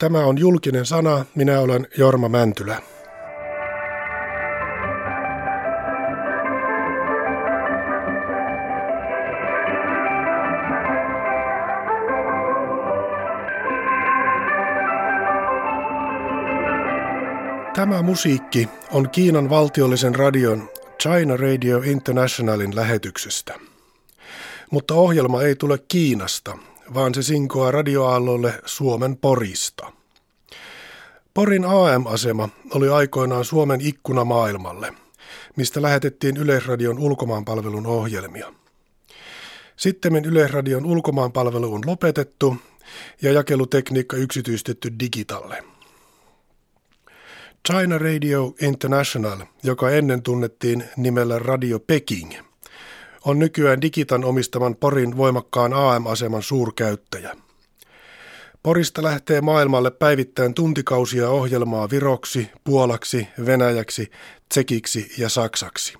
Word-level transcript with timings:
Tämä 0.00 0.18
on 0.18 0.38
julkinen 0.38 0.86
sana. 0.86 1.24
Minä 1.34 1.60
olen 1.60 1.86
Jorma 1.98 2.28
Mäntylä. 2.28 2.82
Tämä 17.74 18.02
musiikki 18.02 18.68
on 18.92 19.10
Kiinan 19.10 19.50
valtiollisen 19.50 20.14
radion 20.14 20.68
China 21.02 21.36
Radio 21.36 21.78
Internationalin 21.78 22.76
lähetyksestä. 22.76 23.54
Mutta 24.70 24.94
ohjelma 24.94 25.42
ei 25.42 25.56
tule 25.56 25.78
Kiinasta, 25.88 26.58
vaan 26.94 27.14
se 27.14 27.22
sinkoaa 27.22 27.70
radioaalloille 27.70 28.54
Suomen 28.64 29.16
Porista. 29.16 29.92
Porin 31.34 31.64
AM-asema 31.64 32.48
oli 32.74 32.88
aikoinaan 32.88 33.44
Suomen 33.44 33.80
ikkuna 33.80 34.24
maailmalle, 34.24 34.92
mistä 35.56 35.82
lähetettiin 35.82 36.36
Yleisradion 36.36 36.98
ulkomaanpalvelun 36.98 37.86
ohjelmia. 37.86 38.54
Sitten 39.76 40.24
Yleisradion 40.24 40.84
ulkomaanpalvelu 40.84 41.74
on 41.74 41.82
lopetettu 41.86 42.56
ja 43.22 43.32
jakelutekniikka 43.32 44.16
yksityistetty 44.16 44.92
digitalle. 45.00 45.64
China 47.68 47.98
Radio 47.98 48.54
International, 48.62 49.38
joka 49.62 49.90
ennen 49.90 50.22
tunnettiin 50.22 50.84
nimellä 50.96 51.38
Radio 51.38 51.80
Peking, 51.80 52.32
on 53.24 53.38
nykyään 53.38 53.82
Digitan 53.82 54.24
omistaman 54.24 54.76
Porin 54.76 55.16
voimakkaan 55.16 55.72
AM-aseman 55.72 56.42
suurkäyttäjä. 56.42 57.36
Porista 58.62 59.02
lähtee 59.02 59.40
maailmalle 59.40 59.90
päivittäin 59.90 60.54
tuntikausia 60.54 61.30
ohjelmaa 61.30 61.90
viroksi, 61.90 62.50
puolaksi, 62.64 63.28
venäjäksi, 63.46 64.10
tsekiksi 64.48 65.12
ja 65.18 65.28
saksaksi. 65.28 65.94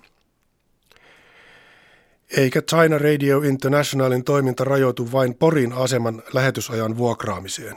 Eikä 2.37 2.63
China 2.63 2.99
Radio 2.99 3.39
Internationalin 3.39 4.25
toiminta 4.25 4.65
rajoitu 4.65 5.13
vain 5.13 5.35
Porin 5.35 5.73
aseman 5.73 6.23
lähetysajan 6.33 6.97
vuokraamiseen. 6.97 7.77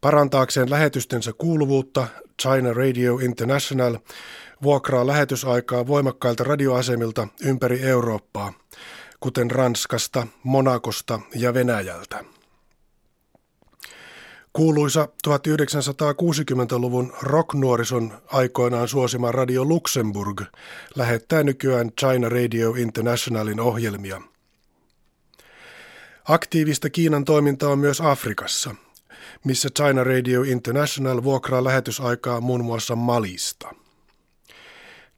Parantaakseen 0.00 0.70
lähetystensä 0.70 1.32
kuuluvuutta 1.38 2.08
China 2.42 2.72
Radio 2.72 3.18
International 3.18 3.98
vuokraa 4.62 5.06
lähetysaikaa 5.06 5.86
voimakkailta 5.86 6.44
radioasemilta 6.44 7.28
ympäri 7.44 7.82
Eurooppaa, 7.82 8.52
kuten 9.20 9.50
Ranskasta, 9.50 10.26
Monakosta 10.42 11.20
ja 11.34 11.54
Venäjältä. 11.54 12.24
Kuuluisa 14.52 15.08
1960-luvun 15.28 17.12
rocknuorison 17.22 18.12
aikoinaan 18.26 18.88
suosima 18.88 19.32
Radio 19.32 19.64
Luxemburg 19.64 20.42
lähettää 20.96 21.42
nykyään 21.42 21.90
China 22.00 22.28
Radio 22.28 22.70
Internationalin 22.70 23.60
ohjelmia. 23.60 24.22
Aktiivista 26.28 26.90
Kiinan 26.90 27.24
toimintaa 27.24 27.70
on 27.70 27.78
myös 27.78 28.00
Afrikassa, 28.00 28.74
missä 29.44 29.68
China 29.76 30.04
Radio 30.04 30.42
International 30.42 31.22
vuokraa 31.22 31.64
lähetysaikaa 31.64 32.40
muun 32.40 32.64
muassa 32.64 32.96
Malista. 32.96 33.81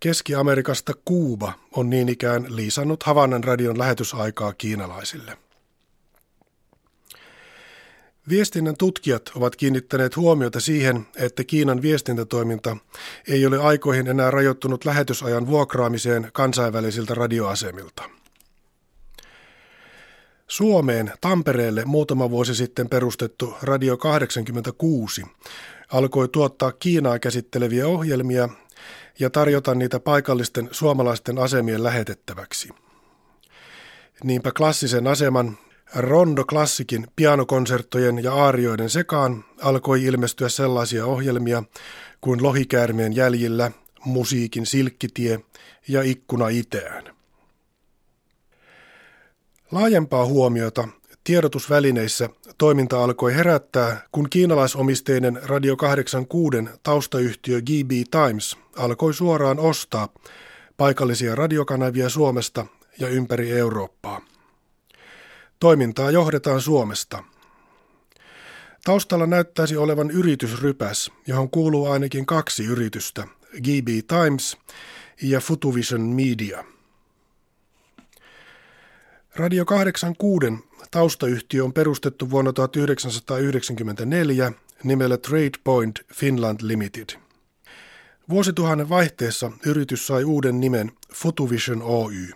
Keski-Amerikasta 0.05 0.93
Kuuba 1.05 1.53
on 1.73 1.91
niin 1.91 2.09
ikään 2.09 2.57
liisannut 2.57 3.03
Havannan 3.03 3.45
radion 3.45 3.79
lähetysaikaa 3.79 4.53
kiinalaisille. 4.53 5.39
Viestinnän 8.29 8.77
tutkijat 8.77 9.31
ovat 9.35 9.57
kiinnittäneet 9.57 10.17
huomiota 10.17 10.61
siihen, 10.61 11.07
että 11.17 11.45
Kiinan 11.45 11.83
viestintätoiminta 11.83 12.77
ei 13.29 13.47
ole 13.47 13.59
aikoihin 13.59 14.07
enää 14.07 14.31
rajoittunut 14.31 14.85
lähetysajan 14.85 15.47
vuokraamiseen 15.47 16.31
kansainvälisiltä 16.33 17.15
radioasemilta. 17.15 18.11
Suomeen 20.47 21.13
Tampereelle 21.21 21.85
muutama 21.85 22.31
vuosi 22.31 22.55
sitten 22.55 22.89
perustettu 22.89 23.55
Radio 23.63 23.97
86 23.97 25.23
alkoi 25.93 26.29
tuottaa 26.29 26.73
Kiinaa 26.73 27.19
käsitteleviä 27.19 27.87
ohjelmia 27.87 28.49
ja 29.19 29.31
tarjota 29.31 29.75
niitä 29.75 30.01
paikallisten 30.01 30.69
suomalaisten 30.73 31.39
asemien 31.39 31.85
lähetettäväksi. 31.85 32.69
Niinpä 34.25 34.53
klassisen 34.53 35.07
aseman 35.07 35.59
Rondo 35.95 36.45
Klassikin 36.45 37.07
pianokonserttojen 37.17 38.25
ja 38.25 38.35
aarioiden 38.35 38.91
sekaan 38.91 39.45
alkoi 39.63 40.05
ilmestyä 40.05 40.49
sellaisia 40.49 41.07
ohjelmia 41.07 41.63
kuin 42.21 42.43
Lohikäärmeen 42.43 43.17
jäljillä, 43.17 43.71
Musiikin 44.05 44.67
silkkitie 44.67 45.41
ja 45.89 46.03
Ikkuna 46.03 46.49
itään. 46.49 47.15
Laajempaa 49.73 50.27
huomiota 50.27 50.89
tiedotusvälineissä 51.25 52.29
toiminta 52.59 53.05
alkoi 53.05 53.35
herättää, 53.35 54.07
kun 54.13 54.31
kiinalaisomisteinen 54.31 55.41
Radio 55.43 55.77
86 55.77 56.57
taustayhtiö 56.83 57.61
GB 57.61 57.91
Times 58.11 58.57
alkoi 58.77 59.15
suoraan 59.15 59.59
ostaa 59.59 60.09
paikallisia 60.77 61.35
radiokanavia 61.35 62.09
Suomesta 62.09 62.67
ja 62.99 63.09
ympäri 63.09 63.51
Eurooppaa. 63.51 64.21
Toimintaa 65.61 66.11
johdetaan 66.11 66.61
Suomesta. 66.61 67.25
Taustalla 68.85 69.27
näyttäisi 69.27 69.77
olevan 69.77 70.11
yritysrypäs, 70.11 71.11
johon 71.27 71.51
kuuluu 71.51 71.87
ainakin 71.87 72.27
kaksi 72.27 72.65
yritystä, 72.65 73.27
GB 73.63 73.89
Times 74.09 74.57
ja 75.23 75.41
Futuvision 75.41 76.01
Media– 76.01 76.65
Radio 79.37 79.65
86 79.65 80.47
taustayhtiö 80.91 81.65
on 81.65 81.73
perustettu 81.73 82.31
vuonna 82.31 82.53
1994 82.53 84.53
nimellä 84.85 85.19
Trade 85.19 85.59
Point 85.65 86.01
Finland 86.15 86.59
Limited. 86.63 87.09
Vuosituhannen 88.29 88.89
vaihteessa 88.89 89.53
yritys 89.67 90.07
sai 90.07 90.25
uuden 90.25 90.61
nimen 90.61 90.93
Futuvision 91.15 91.83
Oy. 91.83 92.31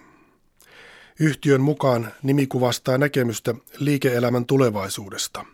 Yhtiön 1.21 1.61
mukaan 1.61 2.13
nimi 2.23 2.47
kuvastaa 2.47 2.99
näkemystä 2.99 3.55
liike-elämän 3.79 4.47
tulevaisuudesta. 4.47 5.45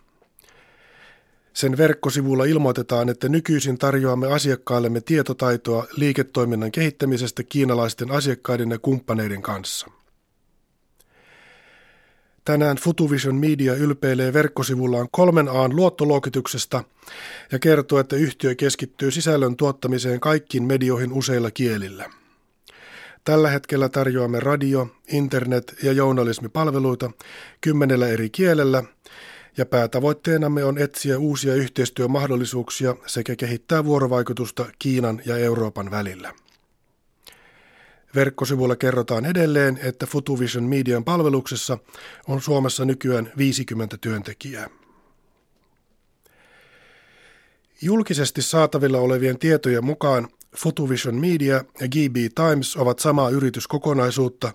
Sen 1.52 1.76
verkkosivulla 1.76 2.44
ilmoitetaan, 2.44 3.08
että 3.08 3.28
nykyisin 3.28 3.78
tarjoamme 3.78 4.32
asiakkaillemme 4.32 5.00
tietotaitoa 5.00 5.86
liiketoiminnan 5.96 6.72
kehittämisestä 6.72 7.42
kiinalaisten 7.42 8.10
asiakkaiden 8.10 8.70
ja 8.70 8.78
kumppaneiden 8.78 9.42
kanssa– 9.42 9.86
Tänään 12.44 12.76
Futuvision 12.76 13.34
Media 13.34 13.74
ylpeilee 13.74 14.32
verkkosivullaan 14.32 15.08
kolmen 15.10 15.48
Aan 15.48 15.76
luottoluokituksesta 15.76 16.84
ja 17.52 17.58
kertoo, 17.58 17.98
että 17.98 18.16
yhtiö 18.16 18.54
keskittyy 18.54 19.10
sisällön 19.10 19.56
tuottamiseen 19.56 20.20
kaikkiin 20.20 20.64
medioihin 20.64 21.12
useilla 21.12 21.50
kielillä. 21.50 22.10
Tällä 23.24 23.50
hetkellä 23.50 23.88
tarjoamme 23.88 24.40
radio, 24.40 24.88
internet 25.12 25.76
ja 25.82 25.92
journalismipalveluita 25.92 27.10
kymmenellä 27.60 28.08
eri 28.08 28.30
kielellä 28.30 28.82
ja 29.56 29.66
päätavoitteenamme 29.66 30.64
on 30.64 30.78
etsiä 30.78 31.18
uusia 31.18 31.54
yhteistyömahdollisuuksia 31.54 32.96
sekä 33.06 33.36
kehittää 33.36 33.84
vuorovaikutusta 33.84 34.66
Kiinan 34.78 35.22
ja 35.26 35.36
Euroopan 35.36 35.90
välillä. 35.90 36.43
Verkkosivulla 38.14 38.76
kerrotaan 38.76 39.26
edelleen, 39.26 39.78
että 39.82 40.06
Futuvision 40.06 40.64
Median 40.64 41.04
palveluksessa 41.04 41.78
on 42.28 42.40
Suomessa 42.40 42.84
nykyään 42.84 43.32
50 43.36 43.96
työntekijää. 44.00 44.70
Julkisesti 47.82 48.42
saatavilla 48.42 48.98
olevien 48.98 49.38
tietojen 49.38 49.84
mukaan 49.84 50.28
Futuvision 50.56 51.14
Media 51.14 51.54
ja 51.54 51.88
GB 51.88 52.16
Times 52.34 52.76
ovat 52.76 52.98
samaa 52.98 53.30
yrityskokonaisuutta, 53.30 54.52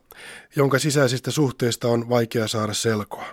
jonka 0.55 0.79
sisäisistä 0.79 1.31
suhteista 1.31 1.88
on 1.88 2.09
vaikea 2.09 2.47
saada 2.47 2.73
selkoa. 2.73 3.25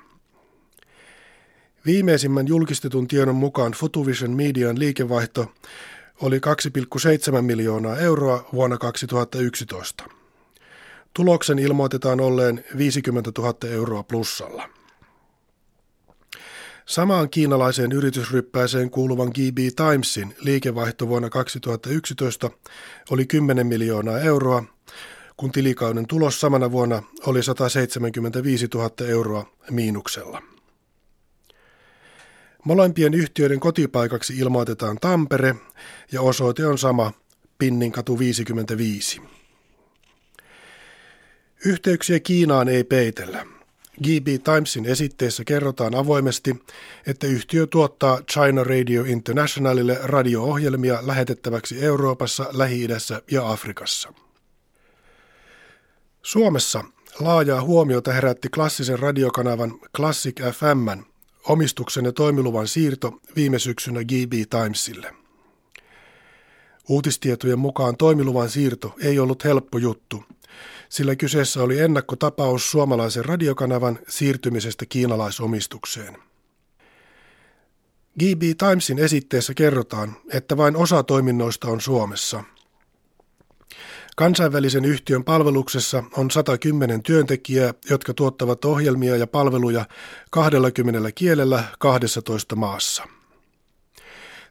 Viimeisimmän 1.87 2.49
julkistetun 2.49 3.08
tiedon 3.08 3.34
mukaan 3.34 3.72
Futuvision 3.72 4.31
Median 4.31 4.79
liikevaihto 4.79 5.52
oli 6.20 6.40
2,7 7.37 7.43
miljoonaa 7.43 7.96
euroa 7.96 8.49
vuonna 8.52 8.79
2011. 8.79 10.16
Tuloksen 11.17 11.59
ilmoitetaan 11.59 12.21
olleen 12.21 12.65
50 12.79 13.33
000 13.39 13.55
euroa 13.71 14.03
plussalla. 14.03 14.69
Samaan 16.87 17.31
kiinalaiseen 17.31 17.93
yritysryppääseen 17.93 18.91
kuuluvan 18.91 19.29
GB 19.29 19.59
Timesin 19.77 20.35
liikevaihto 20.39 21.09
vuonna 21.09 21.31
2011 21.31 22.51
oli 23.11 23.27
10 23.27 23.67
miljoonaa 23.67 24.19
euroa, 24.19 24.65
kun 25.37 25.53
tilikauden 25.53 26.07
tulos 26.07 26.41
samana 26.41 26.71
vuonna 26.71 27.03
oli 27.27 27.43
175 27.43 28.67
000 28.75 28.91
euroa 29.09 29.47
miinuksella. 29.71 30.43
Molempien 32.65 33.15
yhtiöiden 33.15 33.61
kotipaikaksi 33.61 34.39
ilmoitetaan 34.39 34.99
Tampere 35.01 35.55
ja 36.13 36.21
osoite 36.21 36.67
on 36.67 36.79
sama 36.79 37.13
Pinninkatu 37.59 38.19
55. 38.19 39.21
Yhteyksiä 41.64 42.20
Kiinaan 42.20 42.69
ei 42.69 42.85
peitellä. 42.85 43.47
GB 44.03 44.26
Timesin 44.26 44.87
esitteessä 44.87 45.44
kerrotaan 45.44 45.94
avoimesti, 45.94 46.56
että 47.06 47.26
yhtiö 47.26 47.67
tuottaa 47.67 48.20
China 48.23 48.64
Radio 48.64 49.05
Internationalille 49.05 49.99
radio-ohjelmia 50.03 50.99
lähetettäväksi 51.06 51.85
Euroopassa, 51.85 52.47
Lähi-idässä 52.53 53.23
ja 53.31 53.50
Afrikassa. 53.50 54.12
Suomessa 56.23 56.85
laajaa 57.20 57.62
huomiota 57.62 58.12
herätti 58.12 58.49
klassisen 58.49 58.99
radiokanavan 58.99 59.81
Classic 59.97 60.41
FM 60.43 61.03
omistuksen 61.49 62.05
ja 62.05 62.12
toimiluvan 62.12 62.69
siirto 62.69 63.20
viime 63.37 63.58
syksynä 63.58 64.05
GB 64.05 64.32
Timesille. 64.50 65.14
Uutistietojen 66.88 67.58
mukaan 67.58 67.97
toimiluvan 67.97 68.50
siirto 68.50 68.94
ei 69.03 69.19
ollut 69.19 69.44
helppo 69.44 69.79
juttu– 69.79 70.25
sillä 70.88 71.17
kyseessä 71.17 71.62
oli 71.62 71.81
ennakkotapaus 71.81 72.70
suomalaisen 72.70 73.25
radiokanavan 73.25 73.99
siirtymisestä 74.08 74.87
kiinalaisomistukseen. 74.87 76.19
GB 78.19 78.43
Timesin 78.43 78.99
esitteessä 78.99 79.55
kerrotaan, 79.55 80.17
että 80.32 80.56
vain 80.56 80.76
osa 80.76 81.03
toiminnoista 81.03 81.69
on 81.69 81.81
Suomessa. 81.81 82.44
Kansainvälisen 84.17 84.85
yhtiön 84.85 85.25
palveluksessa 85.25 86.05
on 86.17 86.31
110 86.31 87.03
työntekijää, 87.03 87.75
jotka 87.91 88.14
tuottavat 88.14 88.64
ohjelmia 88.64 89.17
ja 89.17 89.26
palveluja 89.26 89.85
20 90.31 91.12
kielellä 91.14 91.64
12 91.79 92.56
maassa. 92.56 93.05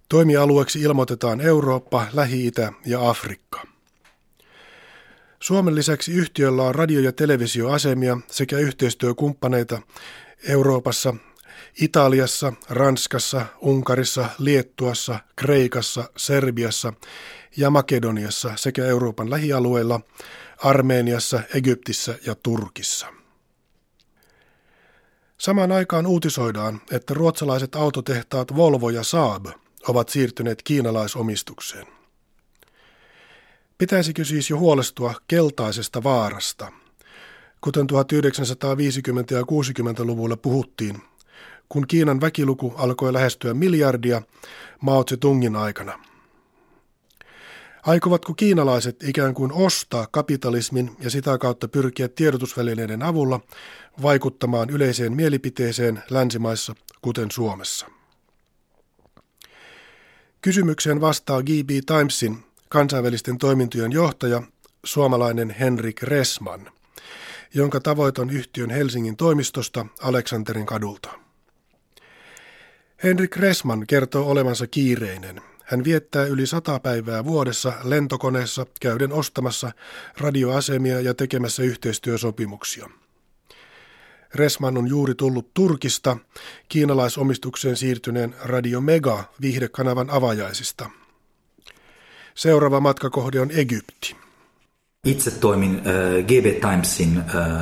Toimialueeksi 0.10 0.82
ilmoitetaan 0.82 1.42
Eurooppa, 1.42 2.08
Lähi-Itä 2.14 2.74
ja 2.86 3.10
Afrikka. 3.10 3.75
Suomen 5.46 5.76
lisäksi 5.76 6.12
yhtiöllä 6.12 6.64
on 6.64 6.76
radio- 6.76 7.00
ja 7.00 7.12
televisioasemia 7.12 8.18
sekä 8.28 8.58
yhteistyökumppaneita 8.58 9.82
Euroopassa, 10.48 11.16
Italiassa, 11.82 12.54
Ranskassa, 12.70 13.46
Unkarissa, 13.62 14.30
Liettuassa, 14.40 15.20
Kreikassa, 15.36 16.10
Serbiassa 16.18 16.94
ja 17.58 17.70
Makedoniassa 17.70 18.52
sekä 18.56 18.86
Euroopan 18.86 19.30
lähialueilla, 19.30 20.02
Armeeniassa, 20.58 21.42
Egyptissä 21.54 22.20
ja 22.26 22.36
Turkissa. 22.36 23.08
Samaan 25.38 25.72
aikaan 25.72 26.08
uutisoidaan, 26.08 26.82
että 26.92 27.14
ruotsalaiset 27.14 27.76
autotehtaat 27.76 28.56
Volvo 28.56 28.90
ja 28.90 29.04
Saab 29.04 29.46
ovat 29.88 30.10
siirtyneet 30.10 30.62
kiinalaisomistukseen. 30.64 32.05
Pitäisikö 33.78 34.26
siis 34.26 34.50
jo 34.50 34.58
huolestua 34.58 35.14
keltaisesta 35.28 36.04
vaarasta? 36.04 36.72
Kuten 37.62 37.88
1950- 37.92 37.96
ja 39.32 39.42
60-luvulla 39.42 40.38
puhuttiin, 40.38 41.02
kun 41.70 41.88
Kiinan 41.88 42.22
väkiluku 42.22 42.74
alkoi 42.78 43.14
lähestyä 43.14 43.54
miljardia 43.54 44.22
Mao 44.82 45.04
Tse-tungin 45.04 45.56
aikana. 45.56 46.00
Aikovatko 47.84 48.34
kiinalaiset 48.34 49.04
ikään 49.04 49.34
kuin 49.34 49.52
ostaa 49.52 50.08
kapitalismin 50.12 50.92
ja 51.00 51.10
sitä 51.10 51.38
kautta 51.38 51.68
pyrkiä 51.68 52.08
tiedotusvälineiden 52.08 53.04
avulla 53.04 53.40
vaikuttamaan 54.02 54.70
yleiseen 54.70 55.14
mielipiteeseen 55.14 56.04
länsimaissa, 56.10 56.76
kuten 57.02 57.32
Suomessa? 57.32 57.88
Kysymykseen 60.42 61.02
vastaa 61.02 61.44
GB 61.44 61.70
Timesin 61.86 62.44
kansainvälisten 62.76 63.38
toimintojen 63.38 63.92
johtaja, 63.92 64.44
suomalainen 64.86 65.50
Henrik 65.50 66.04
Resman, 66.04 66.72
jonka 67.54 67.80
tavoiton 67.80 68.30
yhtiön 68.30 68.70
Helsingin 68.70 69.18
toimistosta 69.18 69.86
Aleksanterin 70.02 70.66
kadulta. 70.66 71.10
Henrik 73.04 73.38
Resman 73.38 73.88
kertoo 73.88 74.30
olevansa 74.32 74.68
kiireinen. 74.68 75.42
Hän 75.64 75.84
viettää 75.84 76.26
yli 76.26 76.48
sata 76.48 76.80
päivää 76.80 77.26
vuodessa 77.26 77.74
lentokoneessa 77.84 78.66
käyden 78.82 79.14
ostamassa 79.14 79.72
radioasemia 80.18 81.02
ja 81.02 81.14
tekemässä 81.14 81.64
yhteistyösopimuksia. 81.64 82.90
Resman 84.34 84.78
on 84.78 84.88
juuri 84.88 85.16
tullut 85.16 85.54
Turkista 85.54 86.18
kiinalaisomistukseen 86.70 87.78
siirtyneen 87.78 88.36
Radio 88.44 88.82
Mega 88.82 89.24
viihdekanavan 89.42 90.10
avajaisista– 90.10 90.90
Seuraava 92.36 92.80
matkakohde 92.80 93.42
on 93.42 93.52
Egypti. 93.52 94.16
Itse 95.06 95.32
toimin 95.32 95.76
äh, 95.76 96.26
GB 96.26 96.62
Timesin 96.62 97.18
äh, 97.18 97.62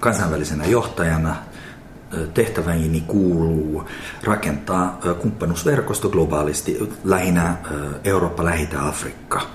kansainvälisenä 0.00 0.66
johtajana. 0.66 1.30
Äh, 1.30 2.28
tehtäväni 2.34 3.00
kuuluu 3.00 3.84
rakentaa 4.24 5.00
kumppanuusverkosto 5.20 6.08
globaalisti, 6.08 6.78
lähinnä 7.04 7.46
äh, 7.46 7.56
Eurooppa, 8.04 8.44
Lähitä, 8.44 8.88
Afrikka. 8.88 9.46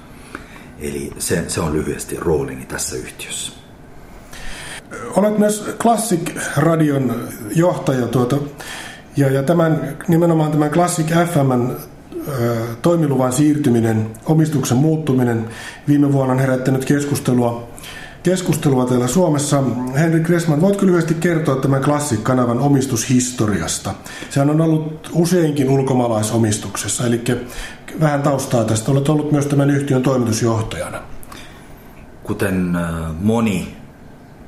Eli 0.79 1.11
se, 1.19 1.43
se 1.47 1.61
on 1.61 1.73
lyhyesti 1.73 2.17
roolini 2.19 2.65
tässä 2.65 2.95
yhtiössä. 2.95 3.53
Olet 5.15 5.37
myös 5.37 5.75
Classic-radion 5.79 7.27
johtaja 7.55 8.07
tuota, 8.07 8.37
ja, 9.17 9.31
ja 9.31 9.43
tämän, 9.43 9.97
nimenomaan 10.07 10.51
tämän 10.51 10.69
Classic 10.69 11.07
FMn 11.07 11.75
toimiluvan 12.81 13.33
siirtyminen, 13.33 14.09
omistuksen 14.25 14.77
muuttuminen 14.77 15.49
viime 15.87 16.13
vuonna 16.13 16.33
on 16.33 16.39
herättänyt 16.39 16.85
keskustelua, 16.85 17.69
keskustelua 18.23 18.85
täällä 18.85 19.07
Suomessa. 19.07 19.63
Henrik 19.95 20.23
Gressman, 20.23 20.61
voitko 20.61 20.85
lyhyesti 20.85 21.13
kertoa 21.13 21.55
tämän 21.55 21.81
Classic-kanavan 21.81 22.59
omistushistoriasta? 22.59 23.93
Sehän 24.29 24.49
on 24.49 24.61
ollut 24.61 25.09
useinkin 25.13 25.69
ulkomaalaisomistuksessa, 25.69 27.07
eli 27.07 27.21
vähän 27.99 28.21
taustaa 28.21 28.63
tästä. 28.63 28.91
Olet 28.91 29.09
ollut 29.09 29.31
myös 29.31 29.45
tämän 29.45 29.69
yhtiön 29.69 30.03
toimitusjohtajana. 30.03 31.01
Kuten 32.23 32.77
moni 33.21 33.75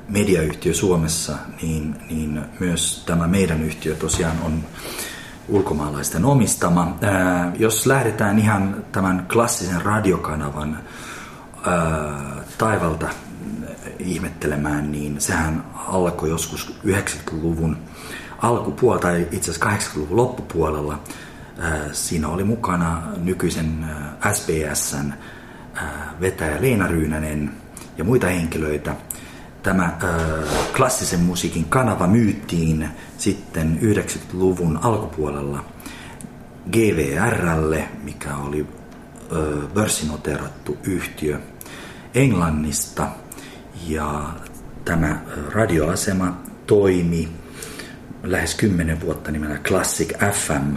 mediayhtiö 0.08 0.74
Suomessa, 0.74 1.36
niin, 1.62 1.96
niin 2.10 2.40
myös 2.60 3.02
tämä 3.06 3.28
meidän 3.28 3.62
yhtiö 3.62 3.94
tosiaan 3.94 4.36
on 4.44 4.64
ulkomaalaisten 5.48 6.24
omistama. 6.24 6.96
Ää, 7.02 7.52
jos 7.58 7.86
lähdetään 7.86 8.38
ihan 8.38 8.84
tämän 8.92 9.26
klassisen 9.32 9.82
radiokanavan 9.82 10.78
ää, 11.66 12.42
taivalta 12.58 13.08
ihmettelemään, 13.98 14.92
niin 14.92 15.20
sehän 15.20 15.64
alkoi 15.74 16.30
joskus 16.30 16.78
90-luvun 16.86 17.76
alkupuolella 18.38 19.02
tai 19.02 19.28
itse 19.32 19.50
asiassa 19.50 19.70
80-luvun 19.70 20.16
loppupuolella. 20.16 20.98
Siinä 21.92 22.28
oli 22.28 22.44
mukana 22.44 23.02
nykyisen 23.16 23.86
SBSn 24.32 25.12
vetäjä 26.20 26.62
Leena 26.62 26.86
Ryynänen 26.86 27.52
ja 27.98 28.04
muita 28.04 28.26
henkilöitä– 28.26 28.96
tämä 29.66 29.84
äh, 29.84 29.92
klassisen 30.76 31.20
musiikin 31.20 31.64
kanava 31.64 32.06
myyttiin 32.06 32.88
sitten 33.18 33.78
90-luvun 33.82 34.78
alkupuolella 34.82 35.64
GVRlle, 36.72 37.88
mikä 38.02 38.36
oli 38.36 38.66
börssinoterattu 39.74 40.78
yhtiö 40.84 41.40
Englannista. 42.14 43.08
Ja 43.86 44.24
tämä 44.84 45.22
radioasema 45.52 46.40
toimi 46.66 47.28
lähes 48.22 48.54
10 48.54 49.00
vuotta 49.00 49.30
nimellä 49.30 49.58
Classic 49.58 50.12
FM 50.32 50.76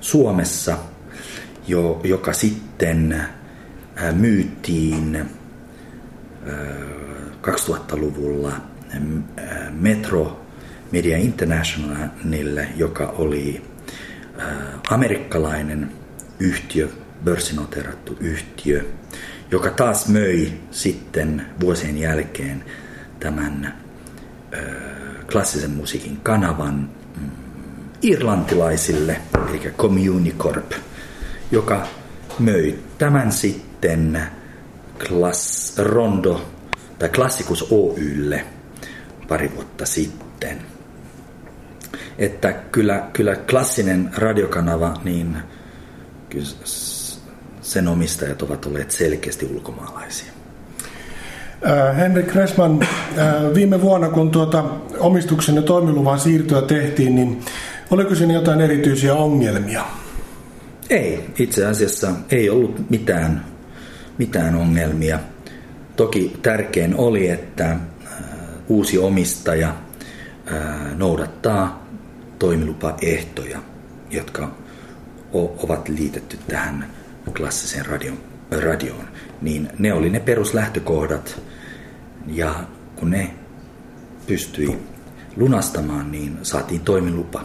Suomessa, 0.00 0.78
jo, 1.66 2.00
joka 2.04 2.32
sitten 2.32 3.24
myytiin 4.12 5.16
äh, 5.16 7.07
2000-luvulla 7.42 8.52
Metro 9.70 10.40
Media 10.92 11.18
Internationalille, 11.18 12.68
joka 12.76 13.14
oli 13.18 13.62
amerikkalainen 14.90 15.92
yhtiö, 16.38 16.88
börssinoterattu 17.24 18.16
yhtiö, 18.20 18.84
joka 19.50 19.70
taas 19.70 20.08
möi 20.08 20.52
sitten 20.70 21.46
vuosien 21.60 21.98
jälkeen 21.98 22.64
tämän 23.20 23.74
klassisen 25.32 25.70
musiikin 25.70 26.20
kanavan 26.22 26.74
mm, 27.16 27.30
irlantilaisille, 28.02 29.20
eli 29.48 29.72
Communicorp, 29.78 30.72
joka 31.50 31.86
möi 32.38 32.78
tämän 32.98 33.32
sitten 33.32 34.22
Klass 35.08 35.78
Rondo 35.78 36.57
tai 36.98 37.08
Klassikus 37.08 37.72
Oylle 37.72 38.44
pari 39.28 39.52
vuotta 39.54 39.86
sitten. 39.86 40.58
että 42.18 42.52
kyllä, 42.52 43.08
kyllä 43.12 43.36
klassinen 43.36 44.10
radiokanava, 44.16 45.00
niin 45.04 45.36
kyllä 46.28 46.46
sen 47.60 47.88
omistajat 47.88 48.42
ovat 48.42 48.66
olleet 48.66 48.90
selkeästi 48.90 49.46
ulkomaalaisia. 49.46 50.32
Äh, 51.66 51.96
Henrik 51.96 52.34
Resman, 52.34 52.82
äh, 52.82 53.54
viime 53.54 53.80
vuonna 53.80 54.08
kun 54.08 54.30
tuota 54.30 54.64
omistuksen 54.98 55.56
ja 55.56 55.62
toimiluvan 55.62 56.20
siirtoa 56.20 56.62
tehtiin, 56.62 57.14
niin 57.14 57.40
oliko 57.90 58.14
siinä 58.14 58.34
jotain 58.34 58.60
erityisiä 58.60 59.14
ongelmia? 59.14 59.84
Ei, 60.90 61.30
itse 61.38 61.66
asiassa 61.66 62.12
ei 62.30 62.50
ollut 62.50 62.90
mitään, 62.90 63.44
mitään 64.18 64.54
ongelmia. 64.54 65.18
Toki 65.98 66.38
tärkein 66.42 66.94
oli, 66.96 67.28
että 67.28 67.70
äh, 67.70 67.78
uusi 68.68 68.98
omistaja 68.98 69.74
noudattaa 70.96 71.86
toimilupaehtoja, 72.38 73.58
jotka 74.10 74.50
ovat 75.32 75.88
liitetty 75.88 76.38
tähän 76.48 76.90
klassiseen 77.36 77.86
radion, 77.86 78.18
radioon, 78.50 79.08
niin 79.40 79.68
ne 79.78 79.92
oli 79.92 80.10
ne 80.10 80.20
peruslähtökohdat. 80.20 81.40
Ja 82.26 82.54
kun 82.96 83.10
ne 83.10 83.30
pystyi 84.26 84.78
lunastamaan, 85.36 86.12
niin 86.12 86.38
saatiin 86.42 86.80
toimilupa. 86.80 87.44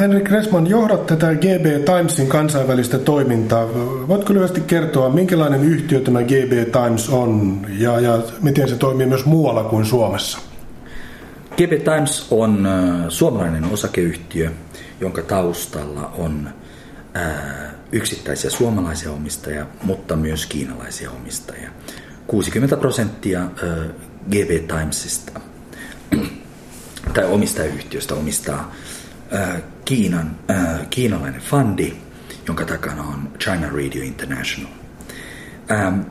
Henrik 0.00 0.30
Resman, 0.30 0.66
johdat 0.66 1.06
tätä 1.06 1.34
GB 1.34 1.84
Timesin 1.84 2.26
kansainvälistä 2.26 2.98
toimintaa. 2.98 3.68
Voitko 4.08 4.34
lyhyesti 4.34 4.60
kertoa, 4.60 5.10
minkälainen 5.10 5.64
yhtiö 5.64 6.00
tämä 6.00 6.22
GB 6.22 6.52
Times 6.72 7.08
on 7.08 7.60
ja, 7.78 8.00
ja 8.00 8.18
miten 8.42 8.68
se 8.68 8.76
toimii 8.76 9.06
myös 9.06 9.24
muualla 9.24 9.64
kuin 9.64 9.84
Suomessa? 9.84 10.38
GB 11.56 11.72
Times 11.84 12.26
on 12.30 12.68
suomalainen 13.08 13.64
osakeyhtiö, 13.64 14.50
jonka 15.00 15.22
taustalla 15.22 16.12
on 16.18 16.50
yksittäisiä 17.92 18.50
suomalaisia 18.50 19.12
omistajia, 19.12 19.66
mutta 19.82 20.16
myös 20.16 20.46
kiinalaisia 20.46 21.10
omistajia. 21.10 21.70
60 22.26 22.76
prosenttia 22.76 23.40
GB 24.30 24.50
Timesista 24.78 25.40
tai 27.14 27.24
omistajayhtiöstä 27.24 28.14
omistaa 28.14 28.72
Kiinan, 29.84 30.36
kiinalainen 30.90 31.40
fundi, 31.40 31.92
jonka 32.46 32.64
takana 32.64 33.02
on 33.02 33.32
China 33.38 33.68
Radio 33.68 34.02
International. 34.02 34.72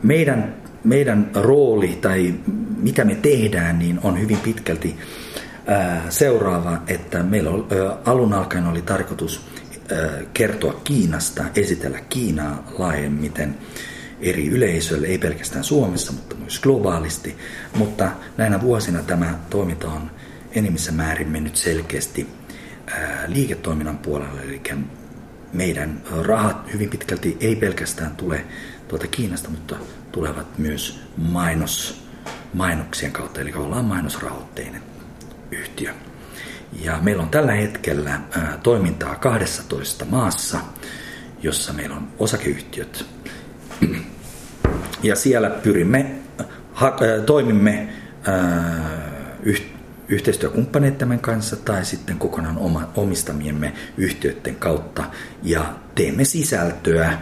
Meidän, 0.02 0.54
meidän 0.84 1.30
rooli 1.34 1.98
tai 2.00 2.34
mitä 2.76 3.04
me 3.04 3.14
tehdään, 3.14 3.78
niin 3.78 4.00
on 4.02 4.20
hyvin 4.20 4.38
pitkälti 4.38 4.96
seuraava, 6.08 6.82
että 6.86 7.22
meillä 7.22 7.50
on, 7.50 7.68
alun 8.04 8.32
alkaen 8.32 8.66
oli 8.66 8.82
tarkoitus 8.82 9.46
kertoa 10.34 10.80
Kiinasta, 10.84 11.44
esitellä 11.54 11.98
Kiinaa 12.08 12.72
laajemmiten 12.78 13.54
eri 14.20 14.48
yleisöille, 14.48 15.06
ei 15.06 15.18
pelkästään 15.18 15.64
Suomessa, 15.64 16.12
mutta 16.12 16.34
myös 16.36 16.60
globaalisti. 16.60 17.36
Mutta 17.76 18.10
näinä 18.36 18.60
vuosina 18.60 19.02
tämä 19.02 19.38
toiminta 19.50 19.88
on 19.88 20.10
enimmissä 20.52 20.92
määrin 20.92 21.28
mennyt 21.28 21.56
selkeästi 21.56 22.26
liiketoiminnan 23.26 23.98
puolelle, 23.98 24.42
eli 24.42 24.62
meidän 25.52 26.02
rahat 26.22 26.72
hyvin 26.72 26.90
pitkälti 26.90 27.36
ei 27.40 27.56
pelkästään 27.56 28.16
tule 28.16 28.44
tuolta 28.88 29.06
Kiinasta, 29.06 29.50
mutta 29.50 29.76
tulevat 30.12 30.58
myös 30.58 31.00
mainos, 31.16 32.04
mainoksien 32.54 33.12
kautta, 33.12 33.40
eli 33.40 33.52
ollaan 33.52 33.84
mainosrahoitteinen 33.84 34.82
yhtiö. 35.50 35.92
Ja 36.82 36.98
meillä 37.02 37.22
on 37.22 37.28
tällä 37.28 37.52
hetkellä 37.52 38.20
toimintaa 38.62 39.14
12 39.14 40.04
maassa, 40.04 40.60
jossa 41.42 41.72
meillä 41.72 41.96
on 41.96 42.08
osakeyhtiöt. 42.18 43.06
Ja 45.02 45.16
siellä 45.16 45.50
pyrimme, 45.50 46.14
toimimme 47.26 47.88
yhteistyökumppaneittamme 50.10 51.18
kanssa 51.18 51.56
tai 51.56 51.84
sitten 51.84 52.18
kokonaan 52.18 52.58
oma, 52.58 52.88
omistamiemme 52.96 53.72
yhtiöiden 53.96 54.56
kautta 54.56 55.04
ja 55.42 55.74
teemme 55.94 56.24
sisältöä 56.24 57.18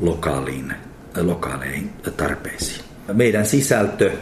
lokaaliin, 0.00 0.72
lokaaleihin 1.20 1.90
tarpeisiin. 2.16 2.84
Meidän 3.12 3.46
sisältö 3.46 4.12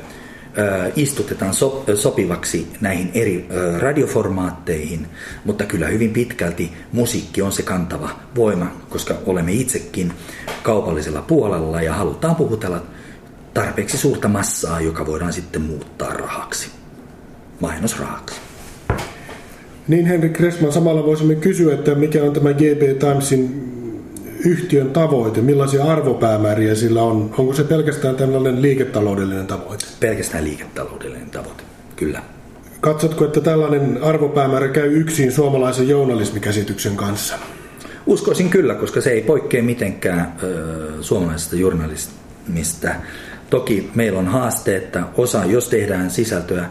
istutetaan 0.96 1.54
sopivaksi 1.94 2.72
näihin 2.80 3.10
eri 3.14 3.48
radioformaatteihin, 3.78 5.06
mutta 5.44 5.64
kyllä 5.64 5.86
hyvin 5.86 6.10
pitkälti 6.10 6.72
musiikki 6.92 7.42
on 7.42 7.52
se 7.52 7.62
kantava 7.62 8.10
voima, 8.36 8.72
koska 8.88 9.14
olemme 9.26 9.52
itsekin 9.52 10.12
kaupallisella 10.62 11.22
puolella 11.22 11.82
ja 11.82 11.94
halutaan 11.94 12.36
puhutella 12.36 12.82
tarpeeksi 13.54 13.98
suurta 13.98 14.28
massaa, 14.28 14.80
joka 14.80 15.06
voidaan 15.06 15.32
sitten 15.32 15.62
muuttaa 15.62 16.12
rahaksi, 16.12 16.70
mainosrahaksi. 17.60 18.40
Niin 19.88 20.06
Henrik 20.06 20.32
Kressman, 20.32 20.72
samalla 20.72 21.06
voisimme 21.06 21.34
kysyä, 21.34 21.74
että 21.74 21.94
mikä 21.94 22.22
on 22.22 22.32
tämä 22.32 22.52
GB 22.52 22.98
Timesin 22.98 23.68
yhtiön 24.44 24.90
tavoite? 24.90 25.40
Millaisia 25.40 25.84
arvopäämääriä 25.84 26.74
sillä 26.74 27.02
on? 27.02 27.34
Onko 27.38 27.54
se 27.54 27.64
pelkästään 27.64 28.16
tällainen 28.16 28.62
liiketaloudellinen 28.62 29.46
tavoite? 29.46 29.84
Pelkästään 30.00 30.44
liiketaloudellinen 30.44 31.30
tavoite, 31.30 31.62
kyllä. 31.96 32.22
Katsotko, 32.80 33.24
että 33.24 33.40
tällainen 33.40 33.98
arvopäämäärä 34.02 34.68
käy 34.68 34.92
yksin 35.00 35.32
suomalaisen 35.32 35.88
journalismikäsityksen 35.88 36.96
kanssa? 36.96 37.38
Uskoisin 38.06 38.50
kyllä, 38.50 38.74
koska 38.74 39.00
se 39.00 39.10
ei 39.10 39.22
poikkea 39.22 39.62
mitenkään 39.62 40.32
ö, 40.42 40.88
suomalaisesta 41.00 41.56
journalismista. 41.56 42.88
Toki 43.50 43.90
meillä 43.94 44.18
on 44.18 44.26
haaste, 44.26 44.76
että 44.76 45.02
osa, 45.16 45.44
jos 45.44 45.68
tehdään 45.68 46.10
sisältöä, 46.10 46.68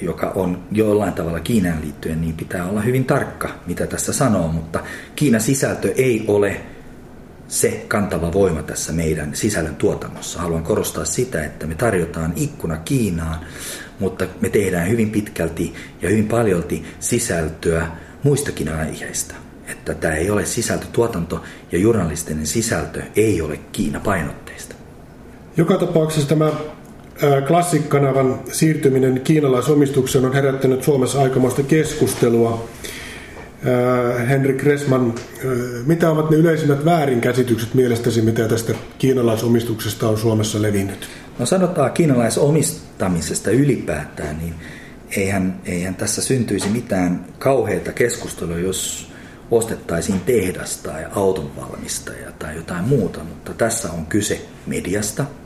joka 0.00 0.32
on 0.34 0.62
jollain 0.72 1.12
tavalla 1.12 1.40
Kiinaan 1.40 1.80
liittyen, 1.80 2.20
niin 2.20 2.36
pitää 2.36 2.68
olla 2.68 2.80
hyvin 2.80 3.04
tarkka, 3.04 3.48
mitä 3.66 3.86
tässä 3.86 4.12
sanoo, 4.12 4.48
mutta 4.48 4.80
Kiinan 5.16 5.40
sisältö 5.40 5.92
ei 5.96 6.24
ole 6.28 6.60
se 7.48 7.84
kantava 7.88 8.32
voima 8.32 8.62
tässä 8.62 8.92
meidän 8.92 9.36
sisällön 9.36 9.76
tuotannossa. 9.76 10.38
Haluan 10.38 10.62
korostaa 10.62 11.04
sitä, 11.04 11.44
että 11.44 11.66
me 11.66 11.74
tarjotaan 11.74 12.32
ikkuna 12.36 12.76
Kiinaan, 12.76 13.38
mutta 14.00 14.26
me 14.40 14.48
tehdään 14.48 14.88
hyvin 14.88 15.10
pitkälti 15.10 15.74
ja 16.02 16.08
hyvin 16.08 16.28
paljolti 16.28 16.84
sisältöä 17.00 17.86
muistakin 18.22 18.68
aiheista. 18.68 19.34
Että 19.68 19.94
tämä 19.94 20.14
ei 20.14 20.30
ole 20.30 20.46
sisältötuotanto 20.46 21.42
ja 21.72 21.78
journalistinen 21.78 22.46
sisältö 22.46 23.02
ei 23.16 23.40
ole 23.40 23.60
Kiina 23.72 24.00
painotteista. 24.00 24.74
Joka 25.56 25.78
tapauksessa 25.78 26.28
tämä 26.28 26.52
Klassikkanavan 27.46 28.40
siirtyminen 28.52 29.20
kiinalaisomistukseen 29.24 30.24
on 30.24 30.34
herättänyt 30.34 30.82
Suomessa 30.82 31.22
aikamoista 31.22 31.62
keskustelua. 31.62 32.68
Henrik 34.28 34.62
Resman, 34.62 35.14
mitä 35.86 36.10
ovat 36.10 36.30
ne 36.30 36.36
yleisimmät 36.36 36.84
väärinkäsitykset 36.84 37.74
mielestäsi, 37.74 38.22
mitä 38.22 38.48
tästä 38.48 38.74
kiinalaisomistuksesta 38.98 40.08
on 40.08 40.18
Suomessa 40.18 40.62
levinnyt? 40.62 41.08
No 41.38 41.46
sanotaan 41.46 41.92
kiinalaisomistamisesta 41.92 43.50
ylipäätään, 43.50 44.38
niin 44.38 44.54
eihän, 45.16 45.60
eihän 45.64 45.94
tässä 45.94 46.22
syntyisi 46.22 46.68
mitään 46.68 47.24
kauheita 47.38 47.92
keskustelua, 47.92 48.58
jos 48.58 49.10
ostettaisiin 49.50 50.20
tehdasta 50.20 50.90
tai 50.90 51.04
autonvalmistajaa 51.14 52.32
tai 52.32 52.56
jotain 52.56 52.84
muuta, 52.84 53.20
mutta 53.24 53.54
tässä 53.54 53.92
on 53.92 54.06
kyse 54.06 54.40
mediasta– 54.66 55.24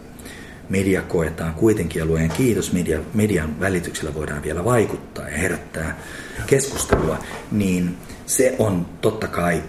media 0.70 1.02
koetaan 1.02 1.54
kuitenkin, 1.54 2.00
ja 2.00 2.06
luojen 2.06 2.30
kiitos, 2.30 2.72
media, 2.72 3.00
median 3.14 3.60
välityksellä 3.60 4.14
voidaan 4.14 4.42
vielä 4.42 4.64
vaikuttaa 4.64 5.28
ja 5.28 5.38
herättää 5.38 6.00
keskustelua, 6.46 7.18
niin 7.52 7.96
se 8.26 8.56
on 8.58 8.86
totta 9.00 9.28
kai 9.28 9.62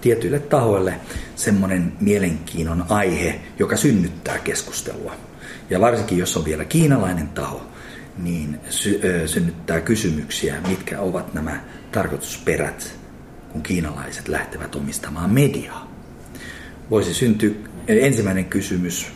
tietyille 0.00 0.38
tahoille 0.38 0.94
semmoinen 1.36 1.92
mielenkiinnon 2.00 2.84
aihe, 2.88 3.40
joka 3.58 3.76
synnyttää 3.76 4.38
keskustelua. 4.38 5.12
Ja 5.70 5.80
varsinkin 5.80 6.18
jos 6.18 6.36
on 6.36 6.44
vielä 6.44 6.64
kiinalainen 6.64 7.28
taho, 7.28 7.66
niin 8.18 8.60
sy- 8.70 9.00
ö, 9.04 9.28
synnyttää 9.28 9.80
kysymyksiä, 9.80 10.56
mitkä 10.68 11.00
ovat 11.00 11.34
nämä 11.34 11.60
tarkoitusperät, 11.92 12.98
kun 13.52 13.62
kiinalaiset 13.62 14.28
lähtevät 14.28 14.74
omistamaan 14.74 15.30
mediaa. 15.30 15.92
Voisi 16.90 17.14
syntyä 17.14 17.50
ensimmäinen 17.88 18.44
kysymys, 18.44 19.12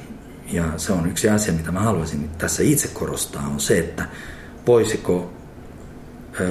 ja 0.53 0.65
se 0.77 0.93
on 0.93 1.11
yksi 1.11 1.29
asia, 1.29 1.55
mitä 1.55 1.73
mä 1.73 1.81
haluaisin 1.81 2.31
tässä 2.39 2.63
itse 2.63 2.89
korostaa, 2.89 3.47
on 3.47 3.61
se, 3.61 3.79
että 3.79 4.05
voisiko, 4.67 5.33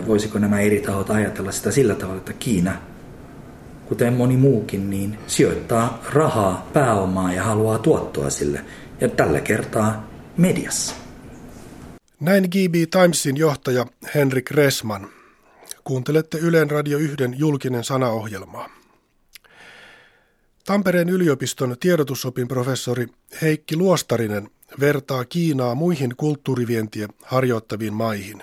voisiko 0.08 0.40
nämä 0.40 0.60
eri 0.60 0.82
tahot 0.82 1.10
ajatella 1.10 1.52
sitä 1.52 1.72
sillä 1.72 1.96
tavalla, 1.96 2.18
että 2.18 2.34
Kiina, 2.34 2.78
kuten 3.86 4.14
moni 4.14 4.38
muukin, 4.38 4.90
niin 4.90 5.18
sijoittaa 5.28 6.02
rahaa, 6.10 6.70
pääomaa 6.74 7.34
ja 7.34 7.44
haluaa 7.44 7.78
tuottoa 7.80 8.30
sille. 8.30 8.66
Ja 9.02 9.10
tällä 9.10 9.42
kertaa 9.42 10.10
mediassa. 10.38 10.96
Näin 12.20 12.44
GB 12.44 12.76
Timesin 12.92 13.38
johtaja 13.38 13.86
Henrik 14.16 14.52
Resman. 14.52 15.08
Kuuntelette 15.84 16.38
Ylen 16.38 16.72
Radio 16.72 16.98
1 16.98 17.16
julkinen 17.36 17.84
sanaohjelmaa. 17.84 18.83
Tampereen 20.66 21.10
yliopiston 21.10 21.76
tiedotusopin 21.80 22.48
professori 22.48 23.08
Heikki 23.42 23.76
Luostarinen 23.76 24.50
vertaa 24.80 25.26
Kiinaa 25.26 25.76
muihin 25.76 26.14
kulttuurivientiä 26.18 27.08
harjoittaviin 27.22 27.94
maihin. 27.94 28.42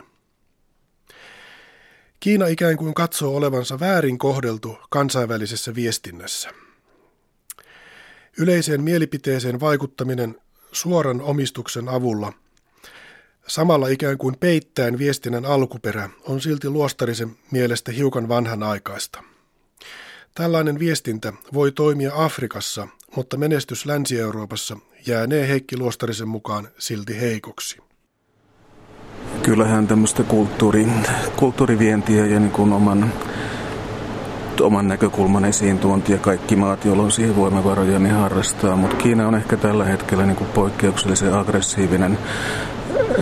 Kiina 2.20 2.46
ikään 2.46 2.76
kuin 2.76 2.94
katsoo 2.94 3.36
olevansa 3.36 3.80
väärin 3.80 4.18
kohdeltu 4.18 4.78
kansainvälisessä 4.90 5.74
viestinnässä. 5.74 6.50
Yleiseen 8.38 8.82
mielipiteeseen 8.82 9.60
vaikuttaminen 9.60 10.40
suoran 10.72 11.20
omistuksen 11.20 11.88
avulla, 11.88 12.32
samalla 13.46 13.88
ikään 13.88 14.18
kuin 14.18 14.36
peittäen 14.40 14.98
viestinnän 14.98 15.46
alkuperä, 15.46 16.10
on 16.22 16.40
silti 16.40 16.68
Luostarisen 16.68 17.36
mielestä 17.50 17.92
hiukan 17.92 18.28
vanhanaikaista. 18.28 19.22
Tällainen 20.34 20.78
viestintä 20.78 21.32
voi 21.54 21.72
toimia 21.72 22.12
Afrikassa, 22.14 22.88
mutta 23.16 23.36
menestys 23.36 23.86
Länsi-Euroopassa 23.86 24.76
jäänee 25.06 25.48
Heikki 25.48 25.76
Luostarisen 25.78 26.28
mukaan 26.28 26.68
silti 26.78 27.20
heikoksi. 27.20 27.78
Kyllähän 29.42 29.86
tämmöistä 29.86 30.22
kulttuuri, 30.22 30.86
kulttuurivientiä 31.36 32.26
ja 32.26 32.40
niin 32.40 32.52
kuin 32.52 32.72
oman, 32.72 33.12
oman 34.60 34.88
näkökulman 34.88 35.44
esiin 35.44 35.78
tuontia 35.78 36.18
kaikki 36.18 36.56
maat, 36.56 36.84
joilla 36.84 37.02
on 37.02 37.12
siihen 37.12 37.36
voimavaroja, 37.36 37.98
niin 37.98 38.14
harrastaa. 38.14 38.76
Mutta 38.76 38.96
Kiina 38.96 39.28
on 39.28 39.34
ehkä 39.34 39.56
tällä 39.56 39.84
hetkellä 39.84 40.26
niin 40.26 40.36
kuin 40.36 40.50
poikkeuksellisen 40.50 41.34
aggressiivinen 41.34 42.18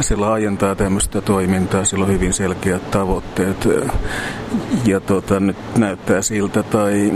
se 0.01 0.17
laajentaa 0.17 0.75
tämmöistä 0.75 1.21
toimintaa, 1.21 1.85
sillä 1.85 2.05
on 2.05 2.13
hyvin 2.13 2.33
selkeät 2.33 2.91
tavoitteet. 2.91 3.69
Ja 4.85 5.01
tota, 5.01 5.41
nyt 5.41 5.57
näyttää 5.77 6.23
siltä, 6.23 6.63
tai 6.63 7.13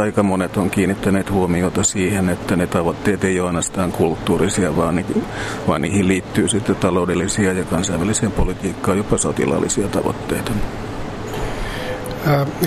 aika 0.00 0.22
monet 0.22 0.56
on 0.56 0.70
kiinnittäneet 0.70 1.30
huomiota 1.30 1.82
siihen, 1.82 2.28
että 2.28 2.56
ne 2.56 2.66
tavoitteet 2.66 3.24
ei 3.24 3.40
ole 3.40 3.48
ainoastaan 3.48 3.92
kulttuurisia, 3.92 4.76
vaan, 4.76 4.96
ni, 4.96 5.06
vaan 5.68 5.82
niihin 5.82 6.08
liittyy 6.08 6.48
sitten 6.48 6.76
taloudellisia 6.76 7.52
ja 7.52 7.64
kansainväliseen 7.64 8.32
politiikkaan 8.32 8.98
jopa 8.98 9.18
sotilaallisia 9.18 9.88
tavoitteita. 9.88 10.52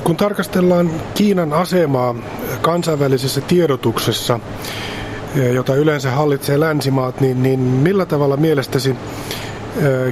Kun 0.03 0.15
tarkastellaan 0.17 0.91
Kiinan 1.15 1.53
asemaa 1.53 2.15
kansainvälisessä 2.61 3.41
tiedotuksessa, 3.41 4.39
jota 5.35 5.75
yleensä 5.75 6.11
hallitsee 6.11 6.59
länsimaat, 6.59 7.21
niin, 7.21 7.43
niin 7.43 7.59
millä 7.59 8.05
tavalla 8.05 8.37
mielestäsi 8.37 8.95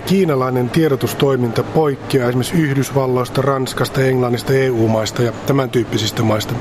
kiinalainen 0.06 0.70
tiedotustoiminta 0.70 1.64
poikkeaa 1.64 2.30
esimerkiksi 2.30 2.58
Yhdysvalloista, 2.62 3.42
Ranskasta, 3.42 4.02
Englannista, 4.02 4.54
EU-maista 4.54 5.22
ja 5.22 5.32
tämän 5.46 5.70
tyyppisistä 5.70 6.24
maista? 6.24 6.54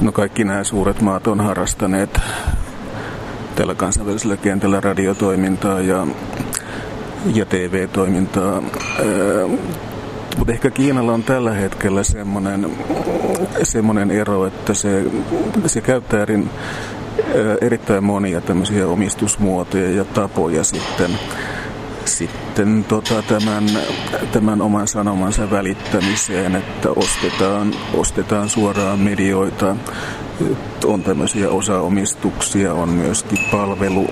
No 0.00 0.12
kaikki 0.12 0.44
nämä 0.44 0.64
suuret 0.64 1.00
maat 1.00 1.26
on 1.26 1.40
harrastaneet 1.40 2.20
tällä 3.54 3.74
kansainvälisellä 3.74 4.36
kentällä 4.36 4.80
radiotoimintaa 4.80 5.80
ja, 5.80 6.06
ja 7.34 7.46
TV-toimintaa. 7.46 8.62
Mutta 10.38 10.52
ehkä 10.52 10.70
Kiinalla 10.70 11.12
on 11.12 11.22
tällä 11.22 11.52
hetkellä 11.52 12.02
semmoinen, 12.02 12.70
semmoinen 13.62 14.10
ero, 14.10 14.46
että 14.46 14.74
se, 14.74 15.04
se 15.66 15.80
käyttää 15.80 16.22
erin, 16.22 16.50
erittäin 17.60 18.04
monia 18.04 18.40
tämmöisiä 18.40 18.88
omistusmuotoja 18.88 19.90
ja 19.90 20.04
tapoja 20.04 20.64
sitten, 20.64 21.10
sitten 22.04 22.84
tota, 22.84 23.22
tämän, 23.22 23.64
tämän 24.32 24.62
oman 24.62 24.88
sanomansa 24.88 25.50
välittämiseen, 25.50 26.56
että 26.56 26.90
ostetaan, 26.90 27.74
ostetaan 27.94 28.48
suoraan 28.48 28.98
medioita, 28.98 29.76
on 30.84 31.02
tämmöisiä 31.02 31.50
osaomistuksia, 31.50 32.74
on 32.74 32.88
myöskin 32.88 33.38
palvelu, 33.50 34.06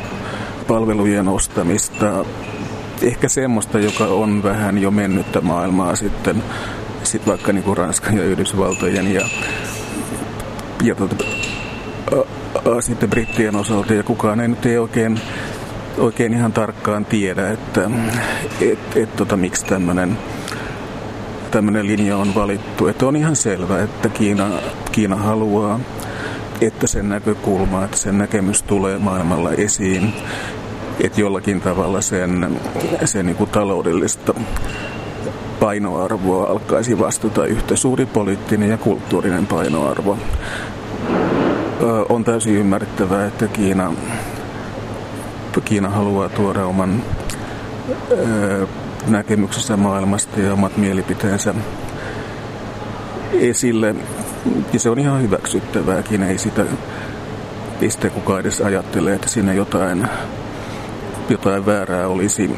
palvelujen 0.69 1.29
ostamista, 1.29 2.25
ehkä 3.03 3.29
semmoista, 3.29 3.79
joka 3.79 4.05
on 4.05 4.43
vähän 4.43 4.79
jo 4.79 4.91
mennyttä 4.91 5.41
maailmaa 5.41 5.97
sitten, 5.97 6.43
sit 7.11 7.27
vaikka 7.27 7.53
niin 7.53 7.77
Ranskan 7.77 8.17
ja 8.17 8.25
Yhdysvaltojen 8.25 9.15
ja, 9.15 9.29
ja 10.83 10.95
tuota, 10.95 11.17
a, 12.13 12.17
a, 12.71 12.81
sitten 12.81 13.11
brittien 13.11 13.57
osalta 13.57 13.95
ja 13.95 14.03
kukaan 14.03 14.41
ei 14.41 14.49
nyt 14.49 14.67
ei 14.67 14.79
oikein, 14.79 15.21
oikein 15.99 16.35
ihan 16.35 16.53
tarkkaan 16.53 17.05
tiedä, 17.05 17.51
että 17.51 17.91
et, 18.61 18.97
et, 18.97 19.17
tota, 19.17 19.37
miksi 19.37 19.67
tämmöinen 19.67 20.19
tämmöinen 21.51 21.87
linja 21.87 22.17
on 22.17 22.35
valittu. 22.35 22.87
Että 22.87 23.07
on 23.07 23.17
ihan 23.17 23.37
selvä, 23.37 23.83
että 23.83 24.09
Kiina, 24.09 24.51
Kiina 24.93 25.17
haluaa, 25.17 25.81
että 26.61 26.87
sen 26.87 27.09
näkökulma, 27.09 27.85
että 27.85 27.97
sen 27.97 28.19
näkemys 28.19 28.63
tulee 28.63 28.99
maailmalla 28.99 29.53
esiin 29.53 30.13
että 31.01 31.21
jollakin 31.21 31.61
tavalla 31.61 32.01
sen, 32.01 32.61
sen 33.05 33.27
niin 33.27 33.37
kuin 33.37 33.51
taloudellista 33.51 34.35
painoarvoa 35.69 36.51
alkaisi 36.51 36.99
vastata 36.99 37.47
yhtä 37.47 37.77
suuri 37.77 38.07
poliittinen 38.07 38.71
ja 38.71 38.77
kulttuurinen 38.79 39.47
painoarvo. 39.47 40.19
On 42.09 42.25
täysin 42.25 42.55
ymmärrettävää, 42.55 43.27
että 43.27 43.49
Kiina, 43.49 43.93
Kiina 45.65 45.91
haluaa 45.91 46.29
tuoda 46.29 46.65
oman 46.65 47.03
näkemyksensä 49.07 49.77
maailmasta 49.77 50.41
ja 50.41 50.53
omat 50.53 50.77
mielipiteensä 50.77 51.55
esille. 53.33 53.95
Ja 54.73 54.81
se 54.81 54.91
on 54.91 54.99
ihan 54.99 55.23
hyväksyttävääkin, 55.23 56.23
ei 56.23 56.39
sitä, 56.39 56.65
ei 57.81 57.91
sitä 57.91 58.11
kukaan 58.11 58.41
edes 58.41 58.61
ajattele, 58.61 59.15
että 59.15 59.29
siinä 59.29 59.53
jotain 59.53 60.09
jotain 61.29 61.67
väärää 61.67 62.09
olisi, 62.09 62.51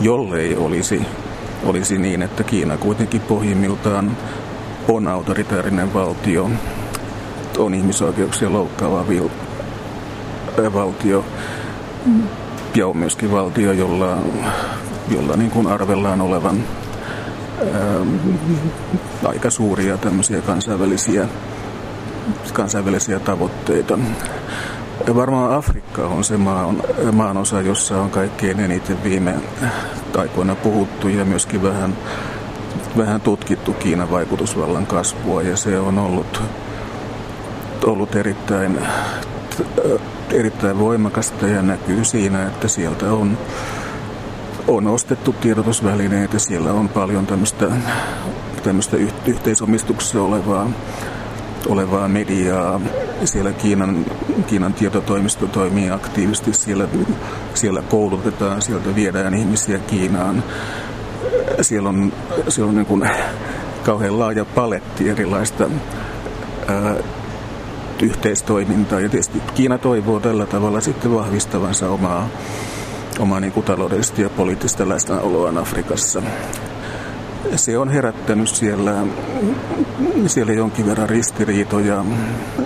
jollei 0.00 0.56
olisi, 0.56 1.02
olisi 1.64 1.98
niin, 1.98 2.22
että 2.22 2.44
Kiina 2.44 2.76
kuitenkin 2.76 3.20
pohjimmiltaan 3.20 4.16
on 4.88 5.08
autoritaarinen 5.08 5.94
valtio, 5.94 6.50
on 7.58 7.74
ihmisoikeuksia 7.74 8.52
loukkaava 8.52 9.04
vil- 9.08 9.30
valtio 10.72 11.24
ja 12.74 12.86
on 12.86 12.96
myöskin 12.96 13.32
valtio, 13.32 13.72
jolla, 13.72 14.18
jolla 15.08 15.36
niin 15.36 15.50
kuin 15.50 15.66
arvellaan 15.66 16.20
olevan 16.20 16.64
ää, 17.74 18.00
aika 19.24 19.50
suuria 19.50 19.98
tämmöisiä 19.98 20.40
kansainvälisiä, 20.40 21.28
kansainvälisiä 22.52 23.18
tavoitteita. 23.18 23.98
Varmaan 25.14 25.54
Afrikka 25.54 26.06
on 26.06 26.24
se 26.24 26.36
maan, 26.36 26.82
maan 27.12 27.36
osa, 27.36 27.60
jossa 27.60 28.02
on 28.02 28.10
kaikkein 28.10 28.60
eniten 28.60 29.04
viime 29.04 29.34
aikoina 30.18 30.54
puhuttu 30.54 31.08
ja 31.08 31.24
myöskin 31.24 31.62
vähän, 31.62 31.96
vähän 32.96 33.20
tutkittu 33.20 33.72
Kiinan 33.72 34.10
vaikutusvallan 34.10 34.86
kasvua. 34.86 35.42
Ja 35.42 35.56
se 35.56 35.78
on 35.78 35.98
ollut, 35.98 36.42
ollut 37.84 38.16
erittäin, 38.16 38.78
erittäin 40.30 40.78
voimakasta 40.78 41.46
ja 41.46 41.62
näkyy 41.62 42.04
siinä, 42.04 42.46
että 42.46 42.68
sieltä 42.68 43.12
on, 43.12 43.38
on 44.68 44.86
ostettu 44.86 45.32
tiedotusvälineitä, 45.32 46.38
siellä 46.38 46.72
on 46.72 46.88
paljon 46.88 47.26
tämmöistä, 47.26 47.66
tämmöistä 48.62 48.96
yhteisomistuksessa 49.26 50.22
olevaa 50.22 50.70
olevaa 51.66 52.08
mediaa. 52.08 52.80
Siellä 53.24 53.52
Kiinan, 53.52 54.06
Kiinan 54.46 54.74
tietotoimisto 54.74 55.46
toimii 55.46 55.90
aktiivisesti. 55.90 56.52
Siellä, 56.52 56.88
siellä 57.54 57.82
koulutetaan, 57.82 58.62
sieltä 58.62 58.94
viedään 58.94 59.34
ihmisiä 59.34 59.78
Kiinaan. 59.78 60.44
Siellä 61.60 61.88
on, 61.88 62.12
siellä 62.48 62.68
on 62.68 62.74
niin 62.74 62.86
kuin 62.86 63.10
kauhean 63.82 64.18
laaja 64.18 64.44
paletti 64.44 65.08
erilaista 65.08 65.64
ää, 66.68 66.94
yhteistoimintaa. 68.02 69.00
Ja 69.00 69.08
tietysti 69.08 69.42
Kiina 69.54 69.78
toivoo 69.78 70.20
tällä 70.20 70.46
tavalla 70.46 70.80
sitten 70.80 71.14
vahvistavansa 71.14 71.90
omaa, 71.90 72.28
omaa 73.18 73.40
niin 73.40 73.52
kuin 73.52 73.66
taloudellista 73.66 74.20
ja 74.20 74.30
poliittista 74.30 74.88
läsnäoloaan 74.88 75.58
Afrikassa 75.58 76.22
se 77.56 77.78
on 77.78 77.88
herättänyt 77.88 78.48
siellä, 78.48 78.92
siellä 80.26 80.52
jonkin 80.52 80.86
verran 80.86 81.08
ristiriitoja. 81.08 82.04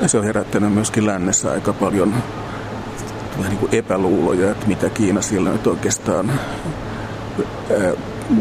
Se 0.07 0.19
on 0.19 0.25
herättänyt 0.25 0.75
myöskin 0.75 1.07
lännessä 1.07 1.51
aika 1.53 1.73
paljon 1.73 2.15
vähän 3.39 3.51
niin 3.51 3.59
kuin 3.59 3.75
epäluuloja, 3.75 4.51
että 4.51 4.67
mitä 4.67 4.91
Kiina 4.91 5.23
siellä 5.23 5.51
nyt 5.51 5.67
oikeastaan 5.67 6.33